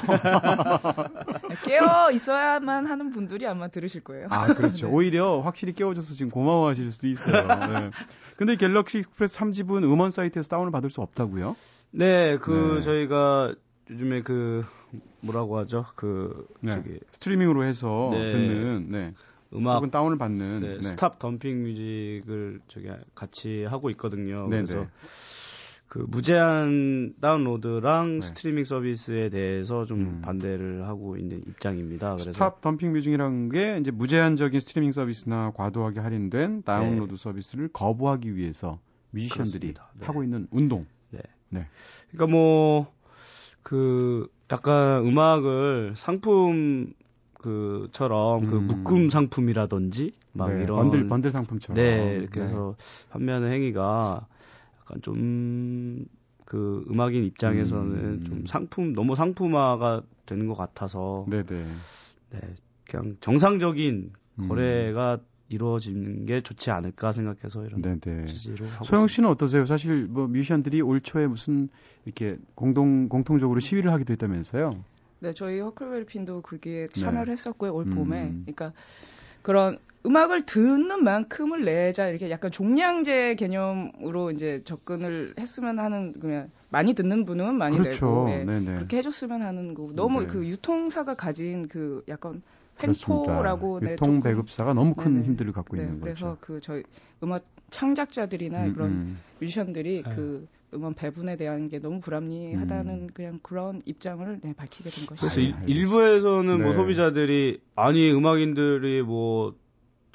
깨어 1.63 2.11
있어야만 2.11 2.85
하는 2.85 3.11
분들이 3.11 3.47
아마 3.47 3.69
들으실 3.69 4.03
거예요. 4.03 4.27
아, 4.29 4.47
그렇죠. 4.53 4.87
네. 4.91 4.91
오히려 4.91 5.39
확실히 5.39 5.71
깨워줘서 5.71 6.13
지금 6.13 6.29
고마워하실 6.29 6.91
수도 6.91 7.07
있어요. 7.07 7.47
네. 7.47 7.91
근데 8.35 8.57
갤럭시 8.57 8.99
익스프레스 8.99 9.39
3집은 9.39 9.83
음원 9.83 10.09
사이트에서 10.09 10.49
다운을 10.49 10.71
받을 10.71 10.89
수 10.89 10.99
없다고요? 10.99 11.55
네, 11.91 12.37
그 12.39 12.75
네. 12.75 12.81
저희가 12.81 13.55
요즘에 13.89 14.21
그 14.21 14.65
뭐라고 15.21 15.57
하죠? 15.59 15.85
그 15.95 16.45
네. 16.59 16.73
저기 16.73 16.99
스트리밍으로 17.11 17.63
해서 17.63 18.09
네. 18.11 18.31
듣는, 18.33 18.87
네. 18.89 19.13
음악 19.53 19.77
혹은 19.77 19.91
다운을 19.91 20.17
받는. 20.17 20.59
네, 20.61 20.67
네. 20.75 20.81
Stop 20.81 21.19
Dumping 21.19 21.63
Music을 21.63 22.61
저기 22.67 22.89
같이 23.15 23.63
하고 23.63 23.89
있거든요. 23.91 24.47
네, 24.47 24.57
그래서 24.57 24.81
네. 24.81 24.87
그 25.87 26.05
무제한 26.07 27.13
다운로드랑 27.19 28.19
네. 28.19 28.25
스트리밍 28.25 28.63
서비스에 28.63 29.29
대해서 29.29 29.85
좀 29.85 29.99
음. 29.99 30.21
반대를 30.21 30.87
하고 30.87 31.17
있는 31.17 31.41
입장입니다. 31.47 32.13
그래서 32.13 32.31
Stop 32.31 32.61
Dumping 32.61 32.93
Music이라는 32.93 33.49
게 33.49 33.77
이제 33.79 33.91
무제한적인 33.91 34.59
스트리밍 34.59 34.93
서비스나 34.93 35.51
과도하게 35.51 35.99
할인된 35.99 36.63
다운로드 36.63 37.17
서비스를 37.17 37.69
거부하기 37.73 38.35
위해서 38.35 38.79
뮤지션들이. 39.11 39.73
네. 39.73 40.05
하고 40.05 40.23
있는 40.23 40.47
운동. 40.51 40.85
그러니까 42.09 42.27
뭐 42.27 43.01
그 43.63 44.27
약간 44.51 45.05
음악을 45.05 45.93
상품 45.95 46.93
그처럼 47.41 48.45
그 48.45 48.57
음. 48.57 48.67
묶음 48.67 49.09
상품이라든지 49.09 50.13
막 50.33 50.53
네, 50.53 50.63
이런 50.63 50.77
번들 50.77 51.07
번들 51.07 51.31
상품처럼. 51.31 51.75
네 51.75 52.27
그래서 52.31 52.75
판매하는 53.09 53.51
행위가 53.51 54.27
약간 54.79 55.01
좀 55.01 56.05
그 56.51 56.83
음악인 56.91 57.23
입장에서는 57.23 57.95
음. 57.95 58.23
좀 58.25 58.45
상품 58.45 58.91
너무 58.91 59.15
상품화가 59.15 60.01
되는 60.25 60.47
것 60.47 60.53
같아서 60.53 61.23
네, 61.29 61.43
네. 61.43 61.63
네, 62.29 62.39
그냥 62.83 63.15
정상적인 63.21 64.11
음. 64.37 64.47
거래가 64.49 65.19
이루어지는 65.47 66.25
게 66.25 66.41
좋지 66.41 66.69
않을까 66.71 67.13
생각해서 67.13 67.65
이런 67.65 67.81
네네. 67.81 68.25
취지로 68.25 68.67
하고 68.67 68.83
소영. 68.83 69.07
씨는 69.07 69.29
어떠세요? 69.29 69.63
사실 69.63 70.07
뭐 70.07 70.27
뮤지션들이 70.27 70.81
올 70.81 70.99
초에 70.99 71.25
무슨 71.25 71.69
이렇게 72.03 72.37
공동 72.53 73.07
공통적으로 73.07 73.61
시위를 73.61 73.93
하기도 73.93 74.11
했다면서요? 74.11 74.71
네, 75.21 75.33
저희 75.33 75.59
허클베리핀도 75.59 76.41
그게 76.41 76.87
네. 76.91 76.99
참여를 76.99 77.31
했었고요, 77.31 77.73
올 77.75 77.85
음. 77.85 77.91
봄에. 77.91 78.33
그러니까 78.45 78.73
그런 79.43 79.77
음악을 80.03 80.47
듣는 80.47 81.03
만큼을 81.03 81.63
내자 81.63 82.07
이렇게 82.07 82.31
약간 82.31 82.49
종량제 82.51 83.35
개념으로 83.35 84.31
이제 84.31 84.61
접근을 84.63 85.35
했으면 85.39 85.77
하는 85.77 86.13
그냥 86.19 86.49
많이 86.69 86.93
듣는 86.95 87.25
분은 87.25 87.53
많이 87.55 87.77
그렇죠. 87.77 88.25
내고 88.25 88.29
예, 88.31 88.43
네네. 88.45 88.75
그렇게 88.75 88.97
해줬으면 88.97 89.43
하는 89.43 89.75
거고 89.75 89.93
너무 89.93 90.21
네. 90.21 90.27
그 90.27 90.45
유통사가 90.47 91.13
가진 91.13 91.67
그 91.67 92.03
약간. 92.09 92.41
횡포라고 92.83 93.79
네, 93.79 93.91
유통 93.91 94.21
배급사가 94.21 94.73
너무 94.73 94.95
큰 94.95 95.13
네네. 95.13 95.25
힘들을 95.27 95.51
갖고 95.53 95.77
네, 95.77 95.83
있는 95.83 96.01
그래서 96.01 96.31
거죠. 96.31 96.37
그 96.41 96.59
저희 96.61 96.81
음악 97.21 97.43
창작자들이나 97.69 98.69
음, 98.69 98.73
그런 98.73 98.89
음. 98.89 99.21
뮤지션들이 99.39 100.01
네. 100.01 100.09
그 100.09 100.47
음원 100.73 100.93
배분에 100.93 101.35
대한 101.37 101.67
게 101.69 101.79
너무 101.79 101.99
불합리하다는 101.99 103.11
그냥 103.13 103.39
그런 103.43 103.81
입장을 103.85 104.39
네, 104.41 104.53
밝히게 104.53 104.89
된 104.89 105.05
것이죠. 105.05 105.15
그래서 105.27 105.39
아, 105.39 105.43
일- 105.43 105.53
알겠습니다. 105.55 105.79
일부에서는 105.79 106.57
네. 106.57 106.63
뭐 106.63 106.71
소비자들이 106.71 107.59
아니 107.75 108.11
음악인들이 108.11 109.01
뭐 109.01 109.53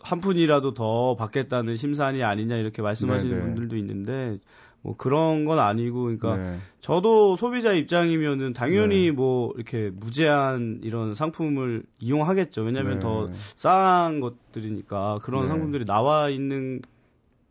한 0.02 0.20
푼이라도 0.20 0.74
더 0.74 1.16
받겠다는 1.16 1.74
심산이 1.74 2.22
아니냐 2.22 2.54
이렇게 2.56 2.80
말씀하시는 2.80 3.28
네네. 3.32 3.42
분들도 3.44 3.76
있는데 3.78 4.38
뭐 4.82 4.94
그런 4.96 5.44
건 5.44 5.58
아니고 5.58 6.02
그러니까 6.02 6.36
네. 6.36 6.58
저도 6.80 7.34
소비자 7.34 7.72
입장이면은 7.72 8.52
당연히 8.52 9.06
네. 9.06 9.10
뭐 9.10 9.52
이렇게 9.56 9.90
무제한 9.92 10.78
이런 10.84 11.12
상품을 11.14 11.82
이용하겠죠. 11.98 12.62
왜냐하면 12.62 12.94
네. 12.94 13.00
더싼 13.00 14.20
것들이니까 14.20 15.18
그런 15.22 15.44
네. 15.44 15.48
상품들이 15.48 15.84
나와 15.86 16.30
있는 16.30 16.82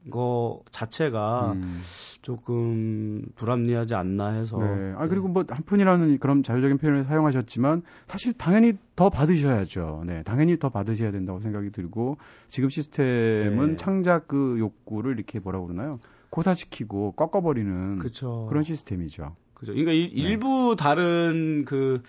거 0.10 0.62
자체가 0.72 1.54
음. 1.54 1.82
조금 2.22 3.24
불합리하지 3.36 3.96
않나 3.96 4.30
해서 4.30 4.58
네. 4.58 4.94
아 4.98 5.08
그리고 5.08 5.28
뭐 5.28 5.44
한 5.50 5.64
푼이라는 5.64 6.18
그런 6.20 6.44
자율적인 6.44 6.78
표현을 6.78 7.06
사용하셨지만 7.06 7.84
사실 8.08 8.34
당연히 8.34 8.74
더 8.96 9.10
받으셔야죠. 9.10 10.04
네, 10.06 10.24
당연히 10.24 10.58
더 10.58 10.70
받으셔야 10.70 11.12
된다고 11.12 11.40
생각이 11.40 11.72
들고 11.72 12.18
지금 12.48 12.70
시스템은 12.70 13.70
네. 13.70 13.76
창작 13.76 14.28
그 14.28 14.58
욕구를 14.60 15.14
이렇게 15.14 15.40
뭐라고 15.40 15.68
그러나요? 15.68 16.00
고사시키고 16.30 17.14
꺾어버리는 17.14 18.00
그렇죠. 18.00 18.48
그런 18.50 18.64
시스템이죠. 18.64 19.36
그죠. 19.54 19.72
그러니까 19.72 19.92
일, 19.94 20.10
네. 20.10 20.22
일부 20.22 20.76
다른 20.78 21.64
그 21.66 22.02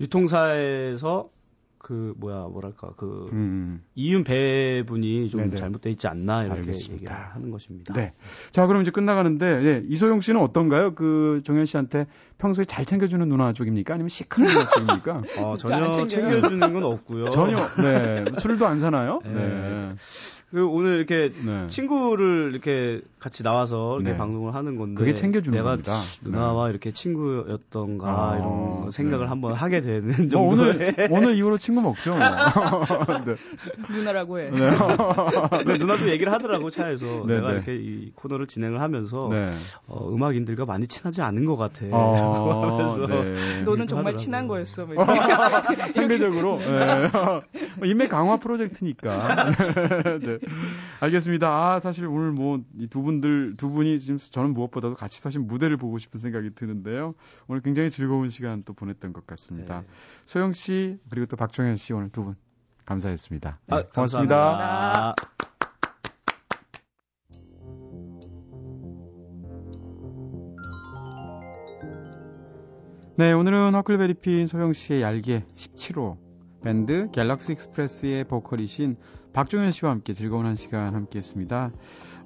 유통사에서 0.00 1.28
그 1.84 2.14
뭐야 2.16 2.46
뭐랄까 2.50 2.92
그 2.96 3.28
음. 3.32 3.82
이윤 3.94 4.24
배분이 4.24 5.28
좀 5.28 5.42
네네. 5.42 5.56
잘못돼 5.56 5.90
있지 5.90 6.08
않나 6.08 6.44
이렇게 6.44 6.60
알겠습니다. 6.60 6.94
얘기를 6.94 7.14
하는 7.14 7.50
것입니다. 7.50 7.92
네. 7.92 8.14
자, 8.52 8.66
그럼 8.66 8.80
이제 8.80 8.90
끝나가는데, 8.90 9.60
네, 9.60 9.82
이소영 9.86 10.22
씨는 10.22 10.40
어떤가요? 10.40 10.94
그, 10.94 11.42
정현 11.44 11.66
씨한테 11.66 12.06
평소에 12.38 12.64
잘 12.64 12.86
챙겨주는 12.86 13.28
누나 13.28 13.52
쪽입니까? 13.52 13.92
아니면 13.92 14.08
시크한 14.08 14.48
누나 14.48 14.68
쪽입니까? 14.70 15.22
어, 15.40 15.52
안 15.70 15.92
전혀. 15.92 16.06
챙겨주는 16.06 16.72
건 16.72 16.82
없고요. 16.84 17.28
전혀, 17.28 17.56
네. 17.82 18.24
술도 18.38 18.66
안 18.66 18.80
사나요? 18.80 19.20
네. 19.22 19.32
네. 19.34 19.94
그 20.54 20.64
오늘 20.68 20.98
이렇게 20.98 21.32
네. 21.44 21.66
친구를 21.66 22.52
이렇게 22.52 23.00
같이 23.18 23.42
나와서 23.42 23.96
이렇게 23.96 24.12
네. 24.12 24.16
방송을 24.16 24.54
하는 24.54 24.76
건데 24.76 25.00
그게 25.00 25.12
챙겨주는 25.12 25.56
내가 25.58 25.70
겁니다. 25.70 25.94
누나와 26.22 26.70
이렇게 26.70 26.92
친구였던가 26.92 28.06
아, 28.06 28.36
이런 28.36 28.82
거 28.82 28.90
생각을 28.92 29.26
네. 29.26 29.28
한번 29.28 29.52
하게 29.54 29.80
되는 29.80 30.10
네. 30.10 30.28
정도의 30.28 30.48
뭐 30.48 30.58
오늘, 30.60 31.08
오늘 31.10 31.34
이후로 31.34 31.58
친구 31.58 31.80
먹죠. 31.80 32.10
뭐. 32.10 32.20
네. 33.26 33.34
누나라고 33.90 34.38
해. 34.38 34.50
네. 34.50 34.60
네, 35.66 35.78
누나도 35.78 36.08
얘기를 36.08 36.32
하더라고 36.32 36.70
차에서 36.70 37.24
네, 37.26 37.34
내가 37.34 37.48
네. 37.48 37.54
이렇게 37.54 37.74
이 37.74 38.12
코너를 38.14 38.46
진행을 38.46 38.80
하면서 38.80 39.28
네. 39.32 39.50
어, 39.88 40.08
음악인들과 40.14 40.66
많이 40.66 40.86
친하지 40.86 41.20
않은 41.20 41.46
것 41.46 41.56
같아. 41.56 41.84
어, 41.90 42.78
하면서 42.78 43.06
네. 43.08 43.62
너는 43.62 43.88
정말. 43.88 44.14
친한 44.14 44.46
거였어. 44.46 44.86
뭐. 44.86 45.04
상대적으로 45.92 46.58
네. 46.58 47.10
뭐 47.10 47.42
인맥 47.84 48.08
강화 48.08 48.36
프로젝트니까. 48.36 49.50
네. 50.46 50.54
알겠습니다. 51.00 51.48
아 51.48 51.80
사실 51.80 52.06
오늘 52.06 52.32
뭐 52.32 52.58
이 52.78 52.86
두 52.88 53.02
분들 53.02 53.56
두 53.56 53.70
분이 53.70 53.98
지금 53.98 54.18
저는 54.18 54.54
무엇보다도 54.54 54.94
같이 54.94 55.20
사실 55.20 55.40
무대를 55.40 55.76
보고 55.76 55.98
싶은 55.98 56.20
생각이 56.20 56.54
드는데요. 56.54 57.14
오늘 57.48 57.60
굉장히 57.62 57.90
즐거운 57.90 58.28
시간 58.28 58.62
또 58.64 58.72
보냈던 58.72 59.12
것 59.12 59.26
같습니다. 59.26 59.80
네. 59.80 59.86
소영 60.26 60.52
씨 60.52 60.98
그리고 61.10 61.26
또 61.26 61.36
박종현 61.36 61.76
씨 61.76 61.92
오늘 61.92 62.08
두 62.10 62.24
분 62.24 62.36
감사했습니다. 62.86 63.60
네, 63.68 63.76
아, 63.76 63.82
고맙습니다. 63.82 64.36
감사합니다. 64.36 65.14
네, 73.16 73.32
오늘은 73.32 73.74
허클베리핀 73.74 74.46
소영 74.48 74.72
씨의 74.72 75.02
얄개 75.02 75.44
17호 75.46 76.23
밴드 76.64 77.10
갤럭시 77.12 77.52
익스프레스의 77.52 78.24
보컬이신 78.24 78.96
박종현 79.34 79.70
씨와 79.70 79.90
함께 79.90 80.14
즐거운 80.14 80.46
한 80.46 80.54
시간 80.54 80.94
함께 80.94 81.18
했습니다. 81.18 81.70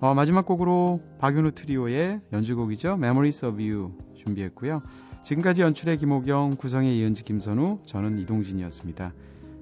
어, 0.01 0.15
마지막 0.15 0.47
곡으로 0.47 1.03
박윤우 1.19 1.53
트리오의 1.53 2.21
연주곡이죠. 2.33 2.93
Memories 2.93 3.45
of 3.45 3.61
You 3.61 3.93
준비했고요. 4.15 4.83
지금까지 5.25 5.63
연출의 5.63 5.99
김호경, 5.99 6.51
구성의 6.51 6.97
이은지, 6.99 7.25
김선우, 7.25 7.81
저는 7.85 8.19
이동진이었습니다. 8.19 9.13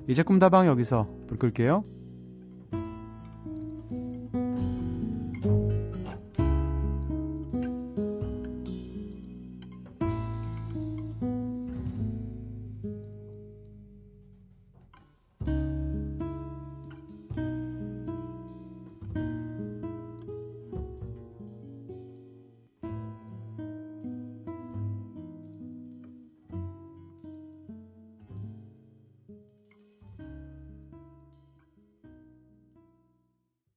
이제 0.09 0.22
꿈다방 0.22 0.66
여기서 0.66 1.09
불 1.27 1.39
끌게요. 1.39 1.83